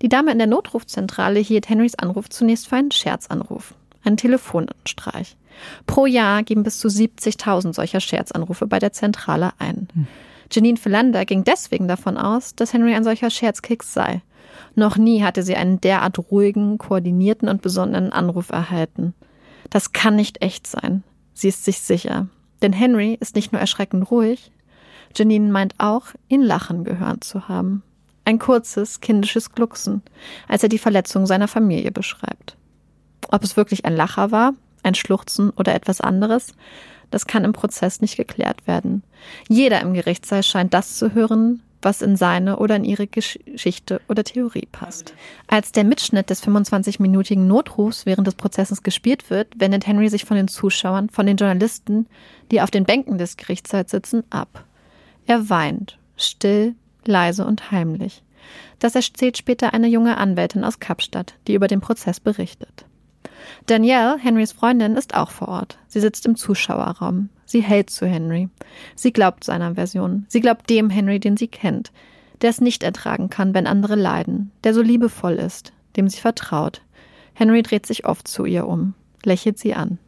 [0.01, 5.35] Die Dame in der Notrufzentrale hielt Henrys Anruf zunächst für einen Scherzanruf, einen Telefonstreich.
[5.85, 9.87] Pro Jahr geben bis zu 70.000 solcher Scherzanrufe bei der Zentrale ein.
[9.93, 10.07] Hm.
[10.51, 14.21] Janine Philander ging deswegen davon aus, dass Henry ein solcher Scherzkeks sei.
[14.75, 19.13] Noch nie hatte sie einen derart ruhigen, koordinierten und besonderen Anruf erhalten.
[19.69, 21.03] Das kann nicht echt sein.
[21.33, 22.27] Sie ist sich sicher.
[22.61, 24.51] Denn Henry ist nicht nur erschreckend ruhig,
[25.15, 27.83] Janine meint auch, ihn lachen gehört zu haben.
[28.25, 30.01] Ein kurzes, kindisches Glucksen,
[30.47, 32.55] als er die Verletzung seiner Familie beschreibt.
[33.29, 36.53] Ob es wirklich ein Lacher war, ein Schluchzen oder etwas anderes,
[37.11, 39.03] das kann im Prozess nicht geklärt werden.
[39.47, 44.23] Jeder im Gerichtssaal scheint das zu hören, was in seine oder in ihre Geschichte oder
[44.23, 45.13] Theorie passt.
[45.47, 50.37] Als der Mitschnitt des 25-minütigen Notrufs während des Prozesses gespielt wird, wendet Henry sich von
[50.37, 52.07] den Zuschauern, von den Journalisten,
[52.51, 54.65] die auf den Bänken des Gerichtssaals sitzen, ab.
[55.25, 58.23] Er weint, still, leise und heimlich.
[58.79, 62.85] Das erzählt später eine junge Anwältin aus Kapstadt, die über den Prozess berichtet.
[63.65, 65.77] Danielle, Henrys Freundin, ist auch vor Ort.
[65.87, 67.29] Sie sitzt im Zuschauerraum.
[67.45, 68.49] Sie hält zu Henry.
[68.95, 70.25] Sie glaubt seiner Version.
[70.27, 71.91] Sie glaubt dem Henry, den sie kennt,
[72.41, 76.81] der es nicht ertragen kann, wenn andere leiden, der so liebevoll ist, dem sie vertraut.
[77.33, 79.99] Henry dreht sich oft zu ihr um, lächelt sie an.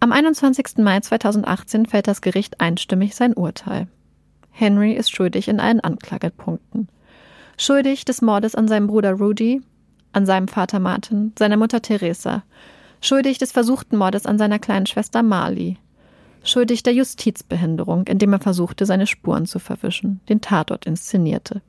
[0.00, 0.78] Am 21.
[0.78, 3.86] Mai 2018 fällt das Gericht einstimmig sein Urteil.
[4.50, 6.88] Henry ist schuldig in allen Anklagepunkten.
[7.58, 9.60] Schuldig des Mordes an seinem Bruder Rudy,
[10.12, 12.42] an seinem Vater Martin, seiner Mutter Teresa,
[13.00, 15.78] schuldig des versuchten Mordes an seiner kleinen Schwester Marley,
[16.44, 21.62] schuldig der Justizbehinderung, indem er versuchte, seine Spuren zu verwischen, den Tatort inszenierte.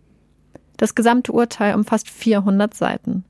[0.78, 3.24] Das gesamte Urteil umfasst 400 Seiten.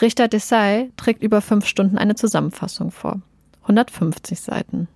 [0.00, 3.20] Richter Desai trägt über fünf Stunden eine Zusammenfassung vor.
[3.62, 4.88] 150 Seiten.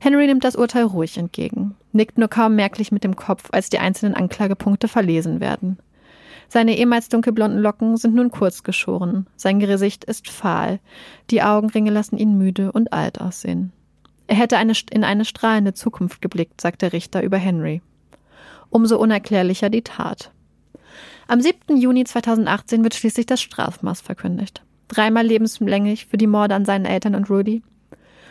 [0.00, 3.80] Henry nimmt das Urteil ruhig entgegen, nickt nur kaum merklich mit dem Kopf, als die
[3.80, 5.78] einzelnen Anklagepunkte verlesen werden.
[6.48, 9.26] Seine ehemals dunkelblonden Locken sind nun kurz geschoren.
[9.36, 10.80] Sein Gesicht ist fahl.
[11.30, 13.72] Die Augenringe lassen ihn müde und alt aussehen.
[14.26, 17.82] Er hätte eine, in eine strahlende Zukunft geblickt, sagt der Richter über Henry.
[18.70, 20.32] Umso unerklärlicher die Tat.
[21.26, 21.76] Am 7.
[21.76, 24.62] Juni 2018 wird schließlich das Strafmaß verkündigt.
[24.88, 27.62] Dreimal lebenslänglich für die Morde an seinen Eltern und Rudy,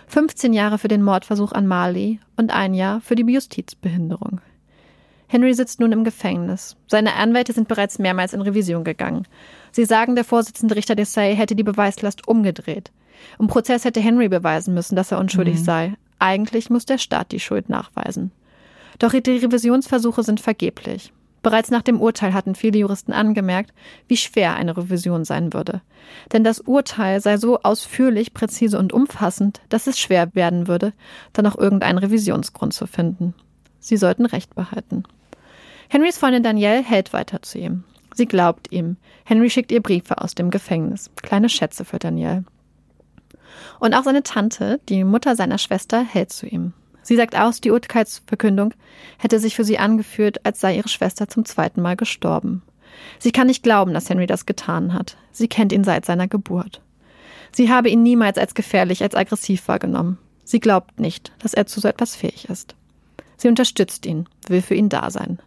[0.07, 4.41] 15 Jahre für den Mordversuch an Marley und ein Jahr für die Justizbehinderung.
[5.27, 6.75] Henry sitzt nun im Gefängnis.
[6.87, 9.27] Seine Anwälte sind bereits mehrmals in Revision gegangen.
[9.71, 12.91] Sie sagen, der Vorsitzende Richter Desai hätte die Beweislast umgedreht.
[13.39, 15.63] Im Prozess hätte Henry beweisen müssen, dass er unschuldig mhm.
[15.63, 15.93] sei.
[16.19, 18.31] Eigentlich muss der Staat die Schuld nachweisen.
[18.99, 21.11] Doch die Revisionsversuche sind vergeblich.
[21.43, 23.71] Bereits nach dem Urteil hatten viele Juristen angemerkt,
[24.07, 25.81] wie schwer eine Revision sein würde.
[26.33, 30.93] Denn das Urteil sei so ausführlich, präzise und umfassend, dass es schwer werden würde,
[31.33, 33.33] dann auch irgendeinen Revisionsgrund zu finden.
[33.79, 35.03] Sie sollten Recht behalten.
[35.89, 37.83] Henrys Freundin Danielle hält weiter zu ihm.
[38.13, 38.97] Sie glaubt ihm.
[39.25, 41.09] Henry schickt ihr Briefe aus dem Gefängnis.
[41.21, 42.43] Kleine Schätze für Danielle.
[43.79, 46.73] Und auch seine Tante, die Mutter seiner Schwester, hält zu ihm.
[47.03, 48.73] Sie sagt aus, die Urteilsverkündung
[49.17, 52.63] hätte sich für sie angefühlt, als sei ihre Schwester zum zweiten Mal gestorben.
[53.19, 55.15] Sie kann nicht glauben, dass Henry das getan hat.
[55.31, 56.81] Sie kennt ihn seit seiner Geburt.
[57.53, 60.17] Sie habe ihn niemals als gefährlich, als aggressiv wahrgenommen.
[60.43, 62.75] Sie glaubt nicht, dass er zu so etwas fähig ist.
[63.37, 65.39] Sie unterstützt ihn, will für ihn da sein.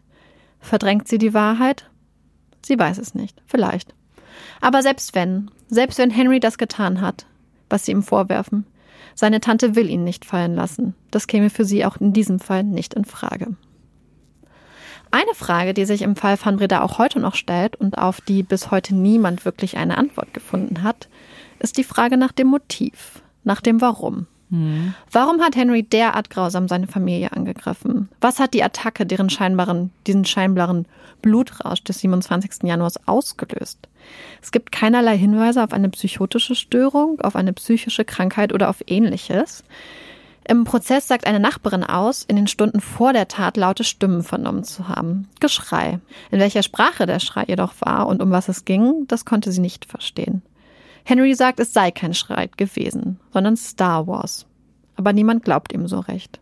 [0.60, 1.90] Verdrängt sie die Wahrheit?
[2.64, 3.94] Sie weiß es nicht, vielleicht.
[4.60, 7.26] Aber selbst wenn, selbst wenn Henry das getan hat,
[7.68, 8.66] was sie ihm vorwerfen,
[9.14, 10.94] seine Tante will ihn nicht fallen lassen.
[11.10, 13.56] Das käme für sie auch in diesem Fall nicht in Frage.
[15.10, 18.44] Eine Frage, die sich im Fall van Breda auch heute noch stellt und auf die
[18.44, 21.08] bis heute niemand wirklich eine Antwort gefunden hat,
[21.58, 24.26] ist die Frage nach dem Motiv, nach dem Warum.
[24.50, 24.94] Hm.
[25.10, 28.08] Warum hat Henry derart grausam seine Familie angegriffen?
[28.20, 30.86] Was hat die Attacke, deren scheinbaren, diesen scheinbaren
[31.22, 32.64] Blutrausch des 27.
[32.64, 33.88] Januars ausgelöst?
[34.42, 39.64] Es gibt keinerlei Hinweise auf eine psychotische Störung, auf eine psychische Krankheit oder auf ähnliches.
[40.48, 44.64] Im Prozess sagt eine Nachbarin aus, in den Stunden vor der Tat laute Stimmen vernommen
[44.64, 45.28] zu haben.
[45.38, 46.00] Geschrei.
[46.30, 49.60] In welcher Sprache der Schrei jedoch war und um was es ging, das konnte sie
[49.60, 50.42] nicht verstehen.
[51.04, 54.46] Henry sagt, es sei kein Schreit gewesen, sondern Star Wars.
[54.96, 56.40] Aber niemand glaubt ihm so recht.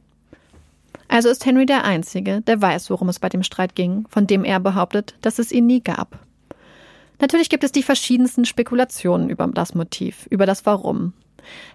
[1.09, 4.44] Also ist Henry der Einzige, der weiß, worum es bei dem Streit ging, von dem
[4.44, 6.18] er behauptet, dass es ihn nie gab.
[7.21, 11.14] Natürlich gibt es die verschiedensten Spekulationen über das Motiv, über das Warum.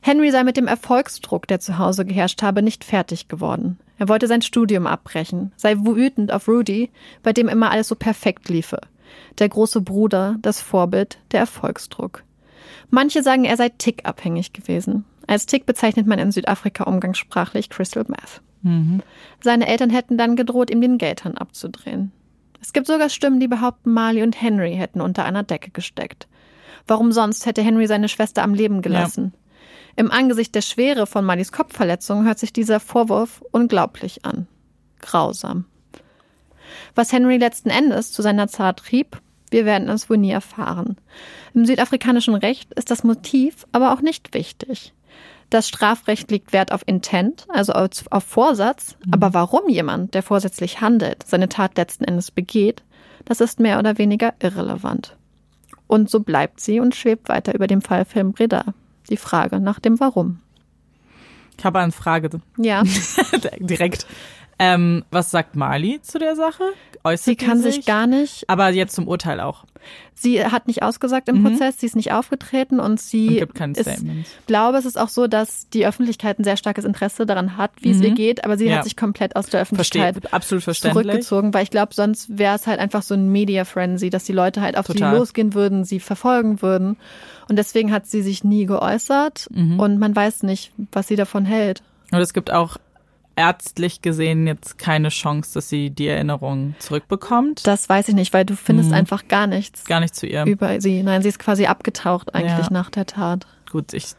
[0.02, 3.80] Henry sei mit dem Erfolgsdruck, der zu Hause geherrscht habe, nicht fertig geworden.
[3.98, 6.91] Er wollte sein Studium abbrechen, sei wütend auf Rudy,
[7.24, 8.80] bei dem immer alles so perfekt liefe.
[9.39, 12.24] Der große Bruder, das Vorbild, der Erfolgsdruck.
[12.89, 15.06] Manche sagen, er sei tickabhängig gewesen.
[15.28, 18.41] Als Tick bezeichnet man in Südafrika umgangssprachlich Crystal Meth.
[18.62, 19.02] Mhm.
[19.41, 22.12] Seine Eltern hätten dann gedroht, ihm den Geldhahn abzudrehen.
[22.62, 26.28] Es gibt sogar Stimmen, die behaupten, Marley und Henry hätten unter einer Decke gesteckt.
[26.88, 29.34] Warum sonst hätte Henry seine Schwester am Leben gelassen?
[29.34, 29.39] Ja.
[29.95, 34.47] Im Angesicht der Schwere von Marleys Kopfverletzung hört sich dieser Vorwurf unglaublich an.
[35.02, 35.65] Grausam.
[36.95, 39.21] Was Henry letzten Endes zu seiner Zart trieb,
[39.53, 40.97] wir werden es wohl nie erfahren.
[41.53, 44.93] Im südafrikanischen Recht ist das Motiv aber auch nicht wichtig.
[45.49, 49.13] Das Strafrecht legt Wert auf Intent, also auf Vorsatz, mhm.
[49.13, 52.83] aber warum jemand, der vorsätzlich handelt, seine Tat letzten Endes begeht,
[53.25, 55.15] das ist mehr oder weniger irrelevant.
[55.87, 58.73] Und so bleibt sie und schwebt weiter über dem Fall Film Breda.
[59.09, 60.39] Die Frage nach dem Warum.
[61.57, 62.41] Ich habe eine Frage.
[62.57, 62.83] Ja.
[63.59, 64.07] Direkt.
[64.63, 66.63] Ähm, was sagt Mali zu der Sache?
[67.04, 67.76] Äußert sie kann sich?
[67.76, 68.49] sich gar nicht.
[68.49, 69.65] Aber jetzt zum Urteil auch.
[70.13, 71.43] Sie hat nicht ausgesagt im mhm.
[71.43, 74.26] Prozess, sie ist nicht aufgetreten und sie und gibt kein Statement.
[74.26, 77.71] Ich glaube, es ist auch so, dass die Öffentlichkeit ein sehr starkes Interesse daran hat,
[77.82, 77.95] wie mhm.
[77.95, 78.78] es ihr geht, aber sie ja.
[78.78, 82.80] hat sich komplett aus der Öffentlichkeit Versteh, zurückgezogen, weil ich glaube, sonst wäre es halt
[82.80, 85.12] einfach so ein Media Frenzy, dass die Leute halt auf Total.
[85.12, 86.95] sie losgehen würden, sie verfolgen würden.
[87.49, 89.78] Und deswegen hat sie sich nie geäußert mhm.
[89.78, 91.84] und man weiß nicht, was sie davon hält.
[92.12, 92.78] Und es gibt auch
[93.36, 97.65] ärztlich gesehen jetzt keine Chance, dass sie die Erinnerung zurückbekommt?
[97.65, 98.96] Das weiß ich nicht, weil du findest hm.
[98.96, 99.86] einfach gar nichts.
[99.86, 100.46] Gar nichts zu ihr.
[100.46, 101.04] Über sie.
[101.04, 102.74] Nein, sie ist quasi abgetaucht eigentlich ja.
[102.74, 104.15] nach der Tat gut, ich,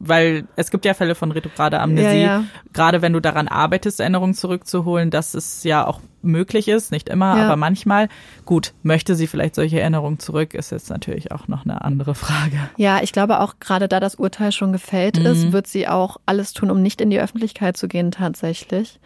[0.00, 2.44] weil es gibt ja Fälle von retrograde Amnesie, ja, ja.
[2.72, 7.38] gerade wenn du daran arbeitest, Erinnerungen zurückzuholen, dass es ja auch möglich ist, nicht immer,
[7.38, 7.44] ja.
[7.44, 8.08] aber manchmal.
[8.44, 12.58] Gut, möchte sie vielleicht solche Erinnerungen zurück, ist jetzt natürlich auch noch eine andere Frage.
[12.76, 15.26] Ja, ich glaube auch gerade da das Urteil schon gefällt mhm.
[15.26, 18.98] ist, wird sie auch alles tun, um nicht in die Öffentlichkeit zu gehen tatsächlich.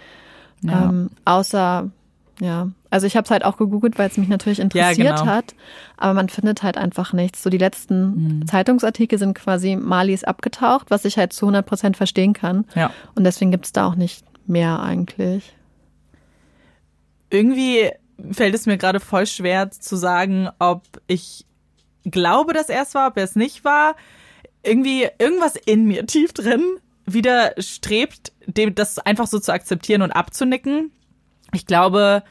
[0.66, 1.90] Ähm, außer
[2.40, 5.26] ja, also ich habe es halt auch gegoogelt, weil es mich natürlich interessiert ja, genau.
[5.26, 5.55] hat,
[5.98, 7.42] aber man findet halt einfach nichts.
[7.42, 8.46] So die letzten mhm.
[8.46, 12.64] Zeitungsartikel sind quasi Malis abgetaucht, was ich halt zu 100 Prozent verstehen kann.
[12.74, 12.92] Ja.
[13.14, 15.55] Und deswegen gibt es da auch nicht mehr eigentlich.
[17.29, 17.90] Irgendwie
[18.33, 21.44] fällt es mir gerade voll schwer zu sagen, ob ich
[22.05, 23.96] glaube, dass er es war, ob er es nicht war.
[24.62, 26.62] Irgendwie irgendwas in mir tief drin
[27.05, 30.92] widerstrebt, dem das einfach so zu akzeptieren und abzunicken
[31.52, 32.22] ich glaube,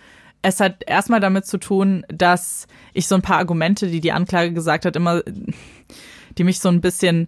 [0.41, 4.53] es hat erstmal damit zu tun, dass ich so ein paar Argumente, die die Anklage
[4.53, 5.21] gesagt hat, immer,
[6.38, 7.27] die mich so ein bisschen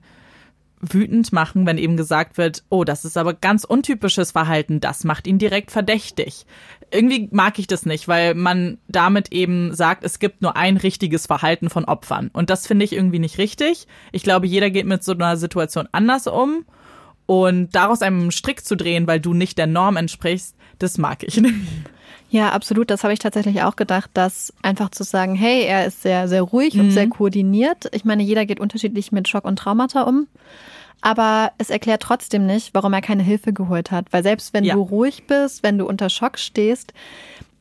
[0.81, 5.27] wütend machen, wenn eben gesagt wird, oh, das ist aber ganz untypisches Verhalten, das macht
[5.27, 6.45] ihn direkt verdächtig.
[6.91, 11.27] Irgendwie mag ich das nicht, weil man damit eben sagt, es gibt nur ein richtiges
[11.27, 12.29] Verhalten von Opfern.
[12.33, 13.87] Und das finde ich irgendwie nicht richtig.
[14.11, 16.65] Ich glaube, jeder geht mit so einer Situation anders um.
[17.27, 21.41] Und daraus einen Strick zu drehen, weil du nicht der Norm entsprichst, das mag ich.
[22.33, 22.89] Ja, absolut.
[22.89, 26.41] Das habe ich tatsächlich auch gedacht, dass einfach zu sagen, hey, er ist sehr, sehr
[26.41, 26.79] ruhig mhm.
[26.79, 27.89] und sehr koordiniert.
[27.91, 30.27] Ich meine, jeder geht unterschiedlich mit Schock und Traumata um.
[31.01, 34.05] Aber es erklärt trotzdem nicht, warum er keine Hilfe geholt hat.
[34.11, 34.75] Weil selbst wenn ja.
[34.75, 36.93] du ruhig bist, wenn du unter Schock stehst,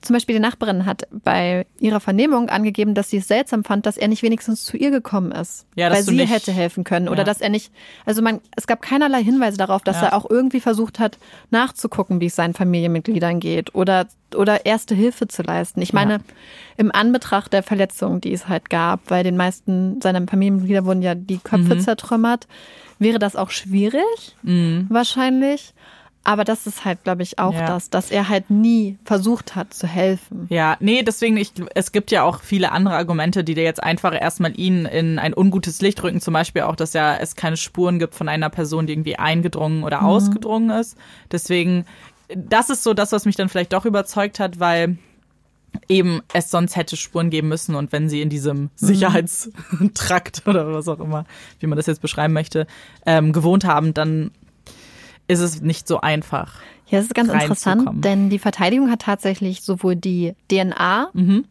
[0.02, 3.96] zum Beispiel die Nachbarin hat bei ihrer Vernehmung angegeben, dass sie es seltsam fand, dass
[3.96, 7.18] er nicht wenigstens zu ihr gekommen ist, ja, weil sie nicht, hätte helfen können oder
[7.18, 7.24] ja.
[7.24, 7.70] dass er nicht,
[8.06, 10.08] also man, es gab keinerlei Hinweise darauf, dass ja.
[10.08, 11.18] er auch irgendwie versucht hat,
[11.50, 15.82] nachzugucken, wie es seinen Familienmitgliedern geht oder oder erste Hilfe zu leisten.
[15.82, 16.20] Ich meine,
[16.76, 21.16] im Anbetracht der Verletzungen, die es halt gab, weil den meisten seiner Familienmitglieder wurden ja
[21.16, 21.80] die Köpfe mhm.
[21.80, 22.46] zertrümmert,
[23.00, 24.86] wäre das auch schwierig, mhm.
[24.88, 25.74] wahrscheinlich.
[26.22, 27.66] Aber das ist halt, glaube ich, auch ja.
[27.66, 30.46] das, dass er halt nie versucht hat zu helfen.
[30.50, 34.12] Ja, nee, deswegen, ich, es gibt ja auch viele andere Argumente, die dir jetzt einfach
[34.18, 36.20] erstmal ihn in ein ungutes Licht rücken.
[36.20, 39.82] Zum Beispiel auch, dass ja es keine Spuren gibt von einer Person, die irgendwie eingedrungen
[39.82, 40.06] oder mhm.
[40.06, 40.98] ausgedrungen ist.
[41.32, 41.86] Deswegen,
[42.36, 44.98] das ist so das, was mich dann vielleicht doch überzeugt hat, weil
[45.88, 50.88] eben es sonst hätte Spuren geben müssen und wenn sie in diesem Sicherheitstrakt oder was
[50.88, 51.24] auch immer,
[51.60, 52.66] wie man das jetzt beschreiben möchte,
[53.06, 54.30] ähm, gewohnt haben, dann
[55.30, 56.54] ist es nicht so einfach.
[56.88, 61.44] Ja, das ist ganz interessant, denn die Verteidigung hat tatsächlich sowohl die DNA mhm.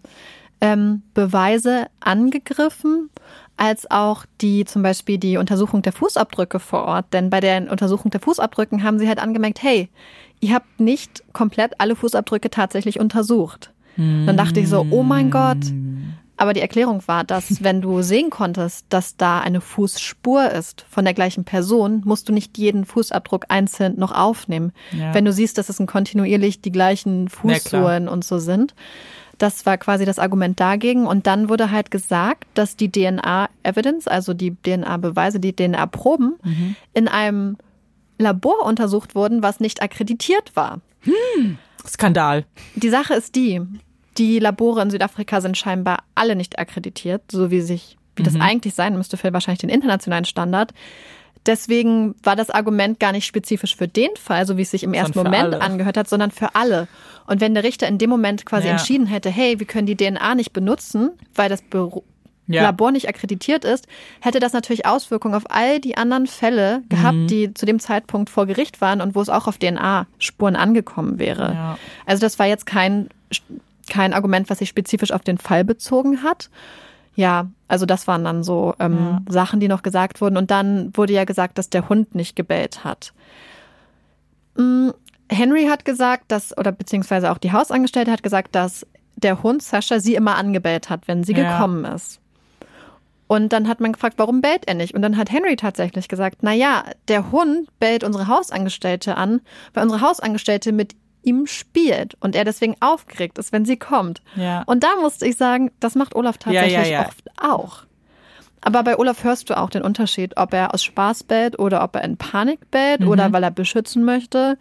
[0.59, 3.09] ähm, Beweise angegriffen,
[3.55, 7.13] als auch die zum Beispiel die Untersuchung der Fußabdrücke vor Ort.
[7.13, 9.87] Denn bei der Untersuchung der Fußabdrücken haben sie halt angemerkt, hey,
[10.41, 13.71] ihr habt nicht komplett alle Fußabdrücke tatsächlich untersucht.
[14.25, 15.57] Dann dachte ich so, oh mein Gott.
[16.39, 21.04] Aber die Erklärung war, dass wenn du sehen konntest, dass da eine Fußspur ist von
[21.04, 24.71] der gleichen Person, musst du nicht jeden Fußabdruck einzeln noch aufnehmen.
[24.91, 25.13] Ja.
[25.13, 28.73] Wenn du siehst, dass es kontinuierlich die gleichen Fußsohlen ja, und so sind.
[29.38, 31.08] Das war quasi das Argument dagegen.
[31.08, 36.75] Und dann wurde halt gesagt, dass die DNA-Evidence, also die DNA-Beweise, die DNA-Proben, mhm.
[36.93, 37.58] in einem
[38.17, 40.82] Labor untersucht wurden, was nicht akkreditiert war.
[41.02, 41.58] Hm.
[41.88, 42.45] Skandal.
[42.75, 43.62] Die Sache ist die,
[44.19, 48.25] die Labore in Südafrika sind scheinbar alle nicht akkreditiert, so wie sich, wie mhm.
[48.25, 50.73] das eigentlich sein müsste für wahrscheinlich den internationalen Standard.
[51.45, 54.93] Deswegen war das Argument gar nicht spezifisch für den Fall, so wie es sich im
[54.93, 55.62] ersten Moment alle.
[55.62, 56.88] angehört hat, sondern für alle.
[57.25, 58.73] Und wenn der Richter in dem Moment quasi ja.
[58.73, 62.03] entschieden hätte, hey, wir können die DNA nicht benutzen, weil das Büro
[62.47, 62.63] ja.
[62.63, 63.88] Labor nicht akkreditiert ist,
[64.19, 67.27] hätte das natürlich Auswirkungen auf all die anderen Fälle gehabt, mhm.
[67.27, 71.53] die zu dem Zeitpunkt vor Gericht waren und wo es auch auf DNA-Spuren angekommen wäre.
[71.53, 71.77] Ja.
[72.05, 73.10] Also das war jetzt kein,
[73.89, 76.49] kein Argument, was sich spezifisch auf den Fall bezogen hat.
[77.15, 79.21] Ja, also das waren dann so ähm, ja.
[79.34, 80.38] Sachen, die noch gesagt wurden.
[80.38, 83.13] Und dann wurde ja gesagt, dass der Hund nicht gebellt hat.
[84.56, 84.89] Mm,
[85.30, 89.99] Henry hat gesagt, dass, oder beziehungsweise auch die Hausangestellte hat gesagt, dass der Hund Sascha
[89.99, 91.54] sie immer angebellt hat, wenn sie ja.
[91.54, 92.19] gekommen ist.
[93.28, 94.95] Und dann hat man gefragt, warum bellt er nicht?
[94.95, 99.41] Und dann hat Henry tatsächlich gesagt, na ja, der Hund bellt unsere Hausangestellte an,
[99.73, 104.21] weil unsere Hausangestellte mit ihm spielt und er deswegen aufgeregt ist, wenn sie kommt.
[104.36, 104.63] Ja.
[104.63, 107.84] Und da musste ich sagen, das macht Olaf tatsächlich ja, ja, oft auch.
[108.62, 111.95] Aber bei Olaf hörst du auch den Unterschied, ob er aus Spaß bellt oder ob
[111.95, 113.08] er in Panik bellt mhm.
[113.08, 114.58] oder weil er beschützen möchte.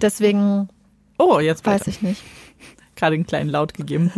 [0.00, 0.68] Deswegen.
[1.18, 2.22] Oh, jetzt weiß ich nicht.
[2.96, 4.12] Gerade einen kleinen Laut gegeben.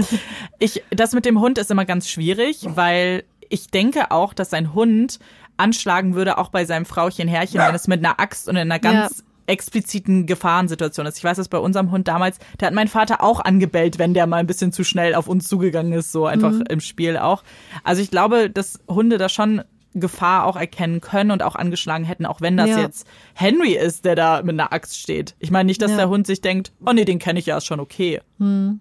[0.59, 4.75] Ich, das mit dem Hund ist immer ganz schwierig, weil ich denke auch, dass sein
[4.75, 5.19] Hund
[5.57, 8.81] anschlagen würde, auch bei seinem Frauchen Herrchen, wenn es mit einer Axt und in einer
[8.81, 11.19] ganz ja expliziten Gefahrensituation ist.
[11.19, 14.27] Ich weiß das bei unserem Hund damals, der hat mein Vater auch angebellt, wenn der
[14.27, 16.65] mal ein bisschen zu schnell auf uns zugegangen ist, so einfach mhm.
[16.69, 17.43] im Spiel auch.
[17.83, 19.63] Also ich glaube, dass Hunde da schon
[19.95, 22.81] Gefahr auch erkennen können und auch angeschlagen hätten, auch wenn das ja.
[22.81, 25.37] jetzt Henry ist, der da mit einer Axt steht.
[25.39, 25.99] Ich meine nicht, dass ja.
[25.99, 28.21] der Hund sich denkt, oh nee, den kenne ich ja, ist schon okay.
[28.39, 28.81] Mhm.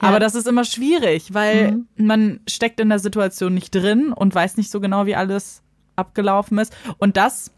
[0.00, 0.08] Ja.
[0.08, 1.86] Aber das ist immer schwierig, weil mhm.
[1.96, 5.62] man steckt in der Situation nicht drin und weiß nicht so genau, wie alles
[5.96, 6.76] abgelaufen ist.
[6.98, 7.50] Und das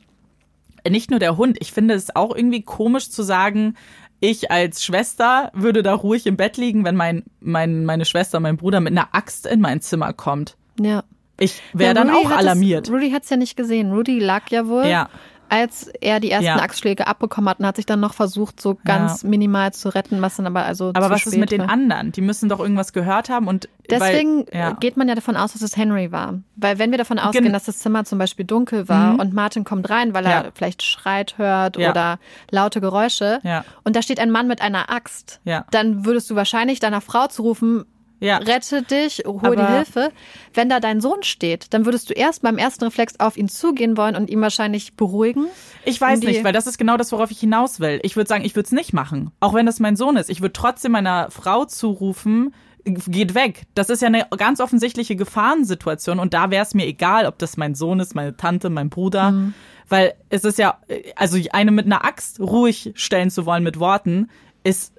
[0.90, 1.58] nicht nur der Hund.
[1.60, 3.74] Ich finde es auch irgendwie komisch zu sagen,
[4.20, 8.56] ich als Schwester würde da ruhig im Bett liegen, wenn mein, mein, meine Schwester, mein
[8.56, 10.56] Bruder mit einer Axt in mein Zimmer kommt.
[10.80, 11.04] Ja.
[11.40, 12.88] Ich wäre ja, dann auch alarmiert.
[12.88, 13.92] Es, Rudy hat es ja nicht gesehen.
[13.92, 14.86] Rudy lag ja wohl.
[14.86, 15.08] Ja
[15.48, 16.56] als er die ersten ja.
[16.56, 19.28] Axtschläge abbekommen hat und hat sich dann noch versucht, so ganz ja.
[19.28, 22.12] minimal zu retten, was dann aber also Aber was ist mit den anderen?
[22.12, 24.72] Die müssen doch irgendwas gehört haben und deswegen weil, ja.
[24.72, 27.52] geht man ja davon aus, dass es Henry war, weil wenn wir davon ausgehen, Gen
[27.52, 29.20] dass das Zimmer zum Beispiel dunkel war mhm.
[29.20, 32.18] und Martin kommt rein, weil er vielleicht Schreit hört oder
[32.50, 33.40] laute Geräusche
[33.84, 37.84] und da steht ein Mann mit einer Axt, dann würdest du wahrscheinlich deiner Frau zurufen,
[38.20, 38.38] ja.
[38.38, 40.12] rette dich, hol Aber die Hilfe.
[40.54, 43.96] Wenn da dein Sohn steht, dann würdest du erst beim ersten Reflex auf ihn zugehen
[43.96, 45.46] wollen und ihn wahrscheinlich beruhigen.
[45.84, 48.00] Ich weiß nicht, weil das ist genau das, worauf ich hinaus will.
[48.02, 49.30] Ich würde sagen, ich würde es nicht machen.
[49.40, 50.30] Auch wenn das mein Sohn ist.
[50.30, 52.54] Ich würde trotzdem meiner Frau zurufen,
[52.84, 53.66] geht weg.
[53.74, 57.56] Das ist ja eine ganz offensichtliche Gefahrensituation und da wäre es mir egal, ob das
[57.56, 59.32] mein Sohn ist, meine Tante, mein Bruder.
[59.32, 59.54] Mhm.
[59.88, 60.78] Weil es ist ja,
[61.16, 64.28] also eine mit einer Axt ruhig stellen zu wollen mit Worten,
[64.62, 64.92] ist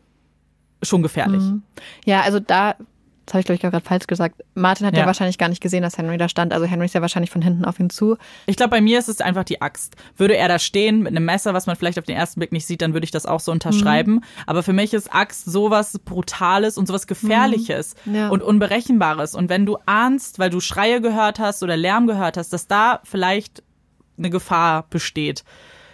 [0.82, 1.41] schon gefährlich.
[1.41, 1.62] Mhm.
[2.05, 2.75] Ja, also da
[3.30, 4.44] das habe ich, glaube ich, gerade falsch gesagt.
[4.56, 5.02] Martin hat ja.
[5.02, 5.06] ja.
[5.06, 6.52] wahrscheinlich gar nicht gesehen, dass Henry da stand.
[6.52, 8.18] Also Henry ist ja wahrscheinlich von hinten auf ihn zu.
[8.48, 9.96] Ich glaube, bei mir ist es einfach die Axt.
[10.18, 12.65] Würde er da stehen mit einem Messer, was man vielleicht auf den ersten Blick nicht
[12.65, 14.13] sieht, dann würde ich das auch so unterschreiben.
[14.13, 14.24] Mhm.
[14.48, 18.15] Aber für mich ist Axt sowas Brutales und sowas Gefährliches mhm.
[18.15, 18.30] ja.
[18.30, 19.36] und Unberechenbares.
[19.36, 22.99] Und wenn du ahnst, weil du Schreie gehört hast oder Lärm gehört hast, dass da
[23.03, 23.62] vielleicht
[24.18, 25.43] eine Gefahr besteht,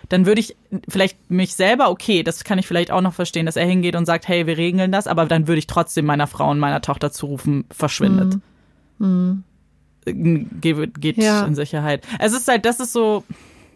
[0.10, 0.56] dann würde ich
[0.88, 4.06] vielleicht mich selber, okay, das kann ich vielleicht auch noch verstehen, dass er hingeht und
[4.06, 7.12] sagt, hey, wir regeln das, aber dann würde ich trotzdem meiner Frau und meiner Tochter
[7.12, 8.40] zurufen, verschwindet.
[9.00, 9.44] Mhm.
[10.06, 11.46] Geht, geht ja.
[11.46, 12.06] in Sicherheit.
[12.20, 13.24] Es ist halt, das ist so.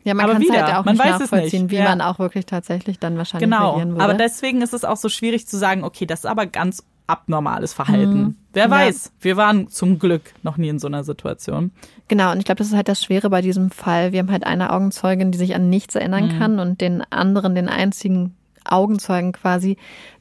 [0.04, 1.72] Ja, man kann es halt auch man nicht weiß nachvollziehen, nicht.
[1.72, 1.84] wie ja.
[1.84, 3.72] man auch wirklich tatsächlich dann wahrscheinlich genau.
[3.72, 4.04] reagieren würde.
[4.04, 7.74] Aber deswegen ist es auch so schwierig zu sagen, okay, das ist aber ganz abnormales
[7.74, 8.20] Verhalten.
[8.20, 8.36] Mhm.
[8.54, 9.12] Wer weiß, ja.
[9.22, 11.72] wir waren zum Glück noch nie in so einer Situation.
[12.10, 14.12] Genau, und ich glaube, das ist halt das Schwere bei diesem Fall.
[14.12, 16.39] Wir haben halt eine Augenzeugin, die sich an nichts erinnern mhm.
[16.39, 18.36] kann und den anderen, den einzigen
[18.66, 19.78] Augenzeugen quasi,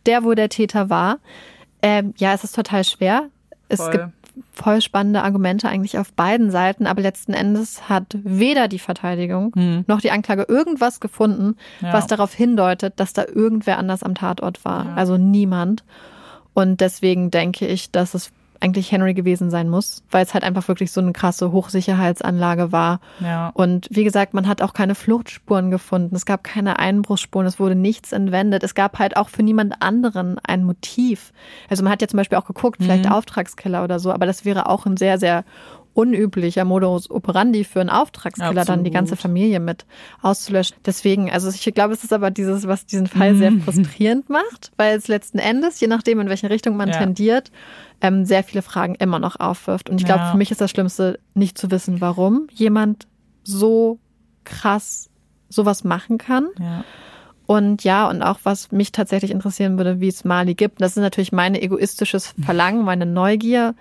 [0.06, 1.18] der wo der Täter war.
[1.82, 3.24] Ähm, ja, es ist total schwer.
[3.68, 3.90] Es Voll.
[3.90, 4.04] gibt
[4.52, 9.84] voll spannende Argumente eigentlich auf beiden Seiten, aber letzten Endes hat weder die Verteidigung Hm.
[9.86, 11.92] noch die Anklage irgendwas gefunden, Ja.
[11.92, 14.84] was darauf hindeutet, dass da irgendwer anders am Tatort war.
[14.84, 14.94] Ja.
[14.94, 15.84] Also niemand.
[16.54, 18.30] Und deswegen denke ich, dass es
[18.60, 23.00] eigentlich Henry gewesen sein muss, weil es halt einfach wirklich so eine krasse Hochsicherheitsanlage war.
[23.20, 23.50] Ja.
[23.54, 26.14] Und wie gesagt, man hat auch keine Fluchtspuren gefunden.
[26.16, 27.46] Es gab keine Einbruchsspuren.
[27.46, 28.62] Es wurde nichts entwendet.
[28.64, 31.32] Es gab halt auch für niemand anderen ein Motiv.
[31.68, 33.12] Also man hat ja zum Beispiel auch geguckt, vielleicht Mhm.
[33.12, 35.44] Auftragskiller oder so, aber das wäre auch ein sehr, sehr
[35.98, 38.92] unüblicher Modus operandi für einen Auftragskiller, dann die Absolut.
[38.92, 39.84] ganze Familie mit
[40.22, 40.76] auszulöschen.
[40.86, 43.62] Deswegen, also ich glaube, es ist aber dieses, was diesen Fall sehr Mhm.
[43.62, 46.98] frustrierend macht, weil es letzten Endes, je nachdem, in welche Richtung man Ja.
[46.98, 47.50] tendiert,
[48.00, 49.90] ähm, sehr viele Fragen immer noch aufwirft.
[49.90, 50.30] Und ich glaube, Ja.
[50.30, 53.08] für mich ist das Schlimmste, nicht zu wissen, warum jemand
[53.42, 53.98] so
[54.44, 55.10] krass
[55.48, 56.46] sowas machen kann.
[56.60, 56.84] ja.
[57.48, 60.82] Und ja, und auch was mich tatsächlich interessieren würde, wie es Mali gibt.
[60.82, 63.74] Das ist natürlich mein egoistisches Verlangen, meine Neugier.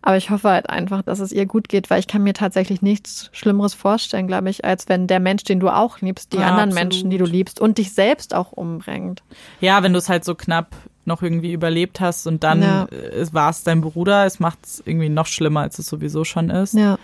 [0.00, 2.80] Aber ich hoffe halt einfach, dass es ihr gut geht, weil ich kann mir tatsächlich
[2.80, 6.46] nichts Schlimmeres vorstellen, glaube ich, als wenn der Mensch, den du auch liebst, die Ja,
[6.46, 6.82] anderen absolut.
[6.92, 9.22] Menschen, die du liebst und dich selbst auch umbringt.
[9.60, 12.86] Ja, wenn du es halt so knapp noch irgendwie überlebt hast und dann Ja.
[13.32, 16.72] war es dein Bruder, es macht es irgendwie noch schlimmer, als es sowieso schon ist.
[16.72, 16.96] Ja.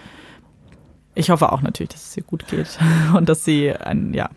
[1.15, 2.79] Ich hoffe auch natürlich, dass es ihr gut geht
[3.15, 4.31] und dass sie ein, ja,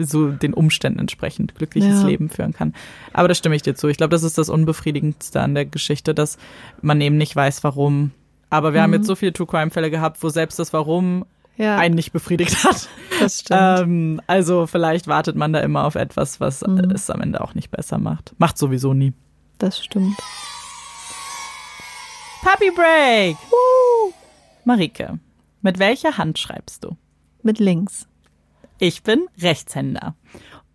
[0.00, 2.06] so den Umständen entsprechend glückliches Ja.
[2.08, 2.74] Leben führen kann.
[3.12, 3.88] Aber da stimme ich dir zu.
[3.88, 6.38] Ich glaube, das ist das Unbefriedigendste an der Geschichte, dass
[6.82, 8.10] man eben nicht weiß, warum.
[8.50, 8.96] Aber wir haben Mhm.
[8.96, 11.24] jetzt so viele True Crime Fälle gehabt, wo selbst das Warum
[11.56, 12.88] Ja, einen nicht befriedigt hat.
[13.20, 13.60] das stimmt.
[13.60, 16.90] Ähm, also vielleicht wartet man da immer auf etwas, was Mhm.
[16.94, 18.34] es am Ende auch nicht besser macht.
[18.38, 19.12] Macht sowieso nie.
[19.58, 20.16] das stimmt.
[22.42, 23.36] Puppy Break!
[23.50, 24.12] Woo!
[24.64, 25.18] Marike,
[25.62, 26.96] mit welcher Hand schreibst du?
[27.42, 28.06] Mit links.
[28.78, 30.14] Ich bin Rechtshänder.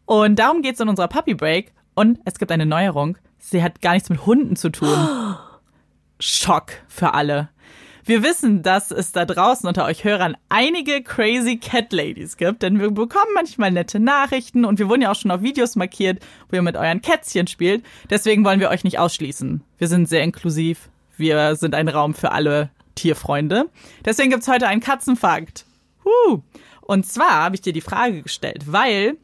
[0.05, 1.73] Und darum geht's in unserer Puppy Break.
[1.95, 3.17] Und es gibt eine Neuerung.
[3.37, 4.97] Sie hat gar nichts mit Hunden zu tun.
[6.19, 7.49] Schock für alle.
[8.05, 12.79] Wir wissen, dass es da draußen unter euch Hörern einige crazy Cat Ladies gibt, denn
[12.79, 16.19] wir bekommen manchmal nette Nachrichten und wir wurden ja auch schon auf Videos markiert,
[16.49, 17.85] wo ihr mit euren Kätzchen spielt.
[18.09, 19.61] Deswegen wollen wir euch nicht ausschließen.
[19.77, 20.89] Wir sind sehr inklusiv.
[21.17, 23.69] Wir sind ein Raum für alle Tierfreunde.
[24.05, 25.65] Deswegen gibt's heute einen Katzenfakt.
[26.03, 26.41] Huh.
[26.89, 29.15] Und zwar habe ich dir die Frage gestellt, weil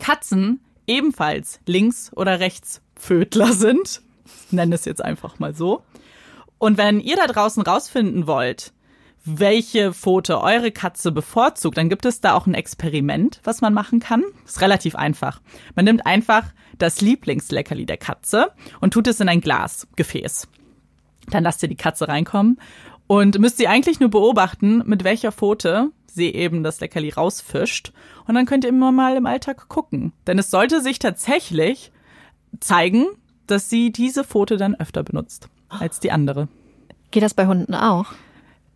[0.00, 4.00] Katzen ebenfalls Links- oder Rechtspfödler sind.
[4.24, 5.82] Ich nenne es jetzt einfach mal so.
[6.56, 8.72] Und wenn ihr da draußen rausfinden wollt,
[9.26, 14.00] welche Pfote eure Katze bevorzugt, dann gibt es da auch ein Experiment, was man machen
[14.00, 14.24] kann.
[14.46, 15.42] Ist relativ einfach.
[15.74, 16.46] Man nimmt einfach
[16.78, 20.48] das Lieblingsleckerli der Katze und tut es in ein Glasgefäß.
[21.28, 22.58] Dann lasst ihr die Katze reinkommen
[23.06, 27.92] und müsst sie eigentlich nur beobachten, mit welcher Pfote sie eben das Leckerli rausfischt.
[28.26, 30.12] Und dann könnt ihr immer mal im Alltag gucken.
[30.26, 31.92] Denn es sollte sich tatsächlich
[32.60, 33.06] zeigen,
[33.46, 36.48] dass sie diese Pfote dann öfter benutzt als die andere.
[37.10, 38.06] Geht das bei Hunden auch?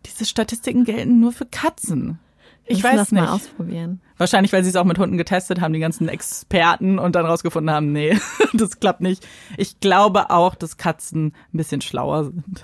[0.05, 2.19] Diese Statistiken gelten nur für Katzen.
[2.65, 3.21] Ich weiß das nicht.
[3.21, 4.01] mal ausprobieren.
[4.17, 7.73] Wahrscheinlich, weil sie es auch mit Hunden getestet haben, die ganzen Experten und dann rausgefunden
[7.73, 8.17] haben, nee,
[8.53, 9.27] das klappt nicht.
[9.57, 12.63] Ich glaube auch, dass Katzen ein bisschen schlauer sind.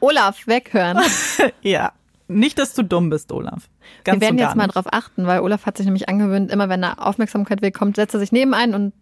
[0.00, 0.98] Olaf, weghören.
[1.62, 1.92] Ja.
[2.30, 3.68] Nicht, dass du dumm bist, Olaf.
[4.04, 4.74] Ganz Wir werden jetzt mal nicht.
[4.74, 8.12] drauf achten, weil Olaf hat sich nämlich angewöhnt, immer wenn er Aufmerksamkeit will, kommt, setzt
[8.12, 8.92] er sich neben einen und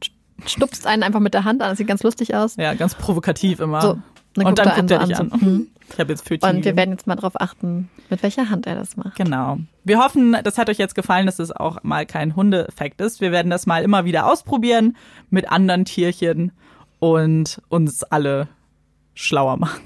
[0.47, 1.71] stupst einen einfach mit der Hand an.
[1.71, 2.55] Das sieht ganz lustig aus.
[2.57, 3.83] Ja, ganz provokativ immer.
[3.83, 3.99] So,
[4.35, 5.41] dann und dann er guckt er so dich an, an.
[5.41, 5.69] so, hm.
[5.93, 6.77] Ich habe jetzt Pfötchen Und wir gegeben.
[6.79, 9.17] werden jetzt mal drauf achten, mit welcher Hand er das macht.
[9.17, 9.59] Genau.
[9.85, 13.21] Wir hoffen, das hat euch jetzt gefallen, dass es auch mal kein Hundeeffekt ist.
[13.21, 14.97] Wir werden das mal immer wieder ausprobieren
[15.31, 16.51] mit anderen Tierchen
[16.99, 18.49] und uns alle
[19.15, 19.81] schlauer machen.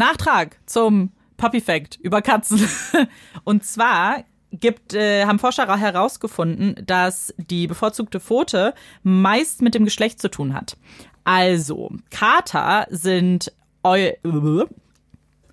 [0.00, 2.66] Nachtrag zum Puppy Fact über Katzen.
[3.44, 10.20] Und zwar gibt, äh, haben Forscher herausgefunden, dass die bevorzugte Pfote meist mit dem Geschlecht
[10.20, 10.78] zu tun hat.
[11.24, 14.64] Also, Kater sind eu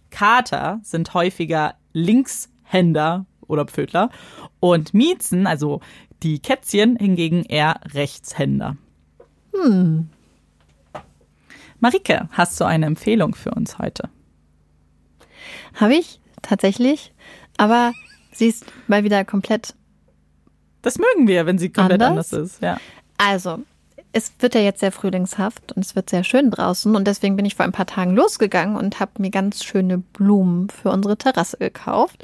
[0.10, 4.10] Kater sind häufiger Linkshänder oder Pfödler
[4.62, 5.82] und Miezen, also
[6.24, 8.78] die Kätzchen, hingegen eher Rechtshänder.
[9.54, 10.10] Hm.
[11.80, 14.10] Marike, hast du eine Empfehlung für uns heute?
[15.76, 17.14] Habe ich tatsächlich,
[17.58, 17.93] aber
[18.32, 19.76] sie ist mal wieder komplett.
[20.82, 22.34] Das mögen wir, wenn sie komplett Anders?
[22.34, 22.62] anders, ist.
[22.62, 22.78] Ja.
[23.18, 23.60] Also,
[24.18, 27.45] es wird ja jetzt sehr frühlingshaft und es wird sehr schön draußen und deswegen bin
[27.45, 31.57] ich vor ein paar Tagen losgegangen und habe mir ganz schöne Blumen für unsere Terrasse
[31.57, 32.24] gekauft.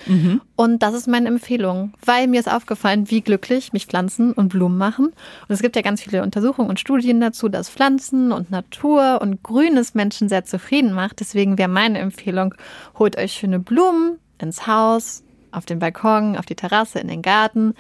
[0.56, 4.78] Und das ist meine Empfehlung, weil mir ist aufgefallen, wie glücklich mich Pflanzen und Blumen
[4.78, 5.06] machen.
[5.08, 9.44] Und es gibt ja ganz viele Untersuchungen und Studien dazu, dass Pflanzen und Natur und
[9.44, 11.20] Grünes Menschen sehr zufrieden macht.
[11.20, 12.56] Deswegen wäre meine Empfehlung,
[12.98, 17.76] holt euch schöne Blumen ins Haus, auf den Balkon, auf die Terrasse, in den Garten.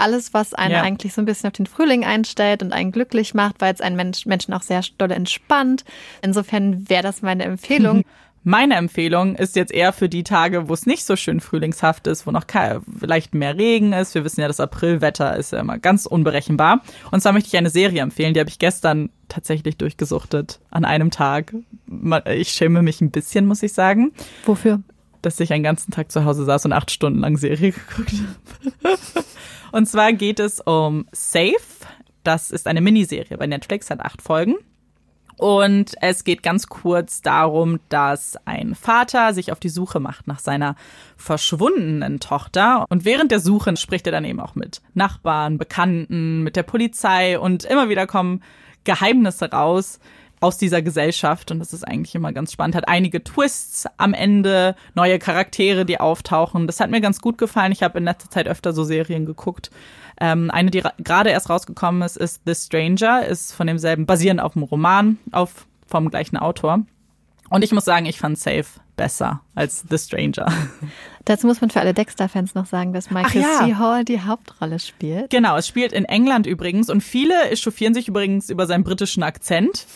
[0.00, 0.82] Alles, was einen Ja.
[0.82, 3.96] eigentlich so ein bisschen auf den Frühling einstellt und einen glücklich macht, weil es einen
[3.96, 5.84] Mensch, Menschen auch sehr doll entspannt.
[6.22, 8.04] Insofern wäre das meine Empfehlung.
[8.42, 12.26] Meine Empfehlung ist jetzt eher für die Tage, wo es nicht so schön frühlingshaft ist,
[12.26, 12.44] wo noch
[12.98, 14.14] vielleicht mehr Regen ist.
[14.14, 16.80] Wir wissen ja, das Aprilwetter ist ja immer ganz unberechenbar.
[17.10, 21.10] Und zwar möchte ich eine Serie empfehlen, die habe ich gestern tatsächlich durchgesuchtet an einem
[21.10, 21.52] Tag.
[22.34, 24.12] Ich schäme mich ein bisschen, muss ich sagen,
[24.46, 24.80] Wofür?
[25.20, 28.14] dass ich einen ganzen Tag zu Hause saß und acht Stunden lang Serie geguckt
[28.82, 28.96] habe.
[29.72, 31.56] Und zwar geht es um Safe.
[32.22, 34.56] Das ist eine Miniserie bei Netflix, hat acht Folgen.
[35.40, 40.38] Und es geht ganz kurz darum, dass ein Vater sich auf die Suche macht nach
[40.38, 40.76] seiner
[41.16, 42.84] verschwundenen Tochter.
[42.90, 47.38] Und während der Suche spricht er dann eben auch mit Nachbarn, Bekannten, mit der Polizei
[47.38, 48.42] und immer wieder kommen
[48.84, 49.98] Geheimnisse raus
[50.40, 51.50] aus dieser Gesellschaft.
[51.50, 52.74] Und das ist eigentlich immer ganz spannend.
[52.74, 56.66] Hat einige Twists am Ende, neue Charaktere, die auftauchen.
[56.66, 57.72] Das hat mir ganz gut gefallen.
[57.72, 59.70] Ich habe in letzter Zeit öfter so Serien geguckt.
[60.20, 64.40] Ähm, eine, die ra- gerade erst rausgekommen ist, ist The Stranger, ist von demselben, basierend
[64.40, 66.80] auf einem Roman, auf, vom gleichen Autor.
[67.48, 68.66] Und ich muss sagen, ich fand Safe
[68.96, 70.46] besser als The Stranger.
[71.24, 73.64] Dazu muss man für alle Dexter-Fans noch sagen, dass Michael ja.
[73.66, 73.74] C.
[73.74, 75.30] Hall die Hauptrolle spielt.
[75.30, 79.86] Genau, es spielt in England übrigens und viele echauffieren sich übrigens über seinen britischen Akzent.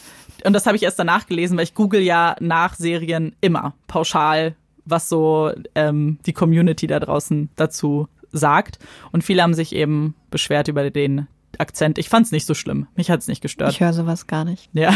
[0.45, 4.55] Und das habe ich erst danach gelesen, weil ich google ja nach Serien immer pauschal,
[4.85, 8.79] was so ähm, die Community da draußen dazu sagt.
[9.13, 11.27] Und viele haben sich eben beschwert über den
[11.59, 11.99] Akzent.
[11.99, 12.87] Ich fand es nicht so schlimm.
[12.97, 13.73] Mich hat es nicht gestört.
[13.73, 14.69] Ich höre sowas gar nicht.
[14.73, 14.95] Ja.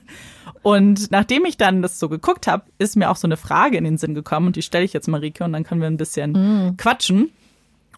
[0.62, 3.84] Und nachdem ich dann das so geguckt habe, ist mir auch so eine Frage in
[3.84, 6.76] den Sinn gekommen und die stelle ich jetzt Marike und dann können wir ein bisschen
[6.76, 7.30] quatschen.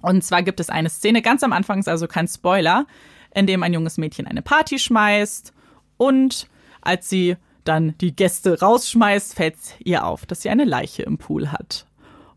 [0.01, 2.86] Und zwar gibt es eine Szene ganz am Anfang, ist also kein Spoiler,
[3.34, 5.53] in dem ein junges Mädchen eine Party schmeißt
[5.97, 6.47] und
[6.83, 11.51] als sie dann die Gäste rausschmeißt, fällt ihr auf, dass sie eine Leiche im Pool
[11.53, 11.87] hat.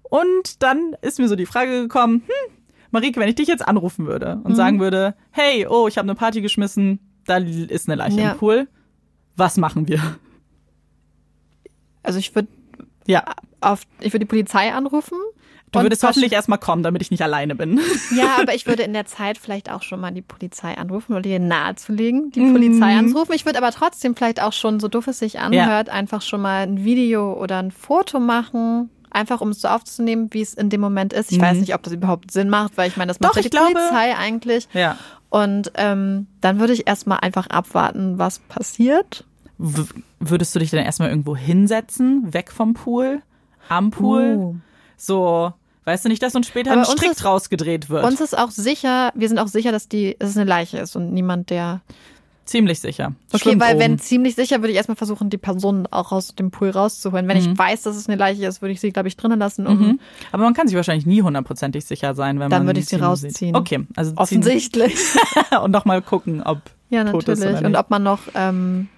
[0.03, 2.55] Und dann ist mir so die Frage gekommen, hm,
[2.91, 6.15] Marike, wenn ich dich jetzt anrufen würde und sagen würde, hey, oh, ich habe eine
[6.15, 8.31] Party geschmissen, da ist eine Leiche Ja.
[8.31, 8.67] im Pool,
[9.35, 9.99] was machen wir?
[12.03, 12.47] Also ich würde
[13.07, 13.23] Ja,
[13.61, 15.17] auf, ich würde die Polizei anrufen.
[15.75, 17.79] Du würdest hoffentlich erstmal kommen, damit ich nicht alleine bin.
[18.15, 21.27] Ja, aber ich würde in der Zeit vielleicht auch schon mal die Polizei anrufen oder
[21.29, 22.53] ihr nahezulegen, die Mhm.
[22.53, 23.33] Polizei anrufen.
[23.33, 26.63] Ich würde aber trotzdem vielleicht auch schon, so doof es sich anhört, einfach schon mal
[26.63, 28.89] ein Video oder ein Foto machen.
[29.11, 31.31] Einfach um es so aufzunehmen, wie es in dem Moment ist.
[31.31, 33.37] Ich weiß nicht, ob das überhaupt Sinn macht, weil ich meine, das macht Mhm.
[33.37, 34.67] Doch, ja die glaube- Polizei eigentlich.
[34.73, 34.97] Ja.
[35.29, 39.23] Und ähm, dann würde ich erstmal einfach abwarten, was passiert.
[39.57, 39.83] W
[40.19, 43.21] würdest du dich dann erstmal irgendwo hinsetzen, weg vom Pool,
[43.69, 44.35] am Pool?
[44.37, 44.55] Uh.
[44.97, 45.53] So,
[45.85, 48.03] weißt du nicht, dass uns später Aber ein Strick ist- rausgedreht wird?
[48.03, 50.95] Uns ist auch sicher, wir sind auch sicher, dass die, dass es eine Leiche ist
[50.95, 51.81] und niemand, der.
[52.45, 53.13] Ziemlich sicher.
[53.33, 53.79] Okay, weil oben.
[53.79, 57.27] wenn ziemlich sicher, würde ich erstmal versuchen, die Person auch aus dem Pool rauszuholen.
[57.27, 57.53] Wenn Mhm.
[57.53, 59.99] ich weiß, dass es eine Leiche ist, würde ich sie, glaube ich, drinnen lassen, Mhm.
[60.31, 62.97] Aber man kann sich wahrscheinlich nie hundertprozentig sicher sein, wenn Dann man würde ich sie
[62.97, 63.03] sieht.
[63.03, 63.55] rausziehen.
[63.55, 64.93] Okay, also offensichtlich.
[65.63, 66.59] und nochmal gucken, ob
[66.91, 67.63] ja, natürlich.
[67.65, 68.89] Und ob man noch ähm,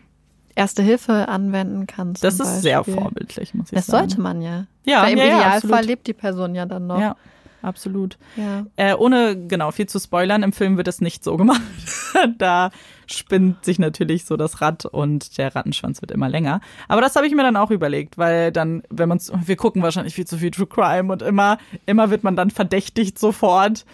[0.58, 2.16] Erste Hilfe anwenden kann.
[2.16, 2.96] Zum Das ist sehr Beispiel.
[2.96, 4.10] vorbildlich, muss ich Das sagen.
[4.10, 4.66] sollte man ja.
[4.86, 5.86] Ja, Weil im ja, ja, Idealfall absolut.
[5.86, 7.00] lebt die Person ja dann noch.
[7.00, 7.16] Ja,
[7.62, 8.18] absolut.
[8.36, 8.66] Ja.
[8.76, 11.62] Äh, ohne genau viel zu spoilern, im Film wird es nicht so gemacht.
[12.40, 12.72] da
[13.06, 16.60] spinnt sich natürlich so das Rad und der Rattenschwanz wird immer länger.
[16.88, 20.16] Aber das habe ich mir dann auch überlegt, weil dann, wenn man wir gucken wahrscheinlich
[20.16, 23.86] viel zu viel True Crime und immer, immer wird man dann verdächtigt sofort.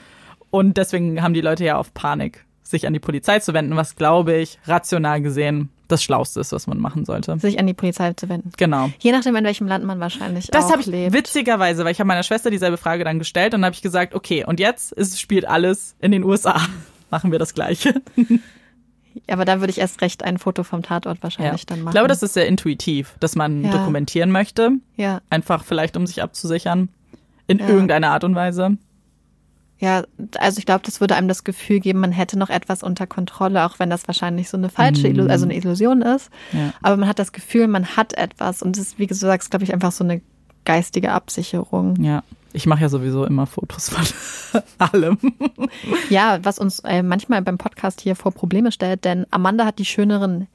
[0.49, 3.97] Und deswegen haben die Leute ja auf Panik, sich an die Polizei zu wenden, was
[3.97, 7.37] glaube ich, rational gesehen, das Schlauste ist, was man machen sollte.
[7.39, 8.51] Sich an die Polizei zu wenden.
[8.57, 8.89] Genau.
[8.99, 11.13] Je nachdem, in welchem Land man wahrscheinlich Das habe ich lebt.
[11.13, 14.13] witzigerweise, weil ich habe meiner Schwester dieselbe Frage dann gestellt und dann habe ich gesagt,
[14.15, 16.59] okay, und jetzt ist, spielt alles in den USA.
[17.09, 18.01] Machen wir das Gleiche.
[19.29, 21.89] Aber da würde ich erst recht ein Foto vom Tatort wahrscheinlich dann machen.
[21.89, 23.71] Ich glaube, das ist sehr intuitiv, dass man Ja.
[23.71, 24.71] dokumentieren möchte.
[24.97, 26.89] ja, Einfach vielleicht, um sich abzusichern.
[27.45, 27.67] In Ja.
[27.69, 28.77] irgendeiner Art und Weise.
[29.83, 30.03] Ja,
[30.37, 33.65] also ich glaube, das würde einem das Gefühl geben, man hätte noch etwas unter Kontrolle,
[33.65, 36.29] auch wenn das wahrscheinlich so eine falsche, Illu also eine Illusion ist.
[36.53, 36.59] Mhm.
[36.59, 36.73] Ja.
[36.81, 39.65] Aber man hat das Gefühl, man hat etwas und das ist, wie du sagst, glaube
[39.65, 40.21] ich, einfach so eine
[40.63, 42.01] geistige Absicherung.
[42.01, 42.23] Ja.
[42.53, 45.17] Ich mache ja sowieso immer Fotos von allem.
[46.09, 49.85] Ja, was uns äh, manchmal beim Podcast hier vor Probleme stellt, denn Amanda hat die
[49.85, 50.47] schöneren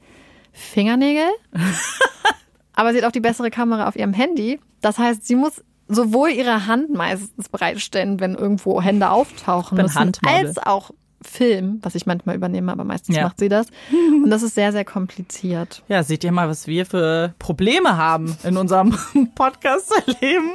[0.53, 1.27] Fingernägel,
[2.73, 4.59] aber sie hat auch die bessere Kamera auf ihrem Handy.
[4.81, 10.47] Das heißt, sie muss sowohl ihre Hand meistens bereitstellen, wenn irgendwo Hände auftauchen müssen, Handmodel.
[10.47, 13.23] als auch Film, was ich manchmal übernehme, aber meistens Ja.
[13.23, 13.67] macht sie das.
[14.23, 15.83] Und das ist sehr, sehr kompliziert.
[15.89, 18.97] Ja, seht ihr mal, was wir für Probleme haben in unserem
[19.35, 20.51] Podcast-Leben.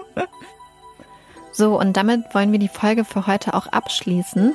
[1.53, 4.55] So, und damit wollen wir die Folge für heute auch abschließen.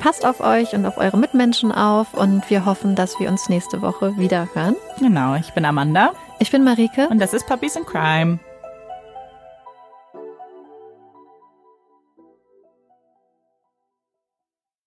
[0.00, 3.80] Passt auf euch und auf eure Mitmenschen auf und wir hoffen, dass wir uns nächste
[3.80, 4.76] Woche wieder hören.
[4.98, 7.08] Genau, ich bin Amanda Ich bin Marike.
[7.08, 8.38] und das ist Puppies in Crime.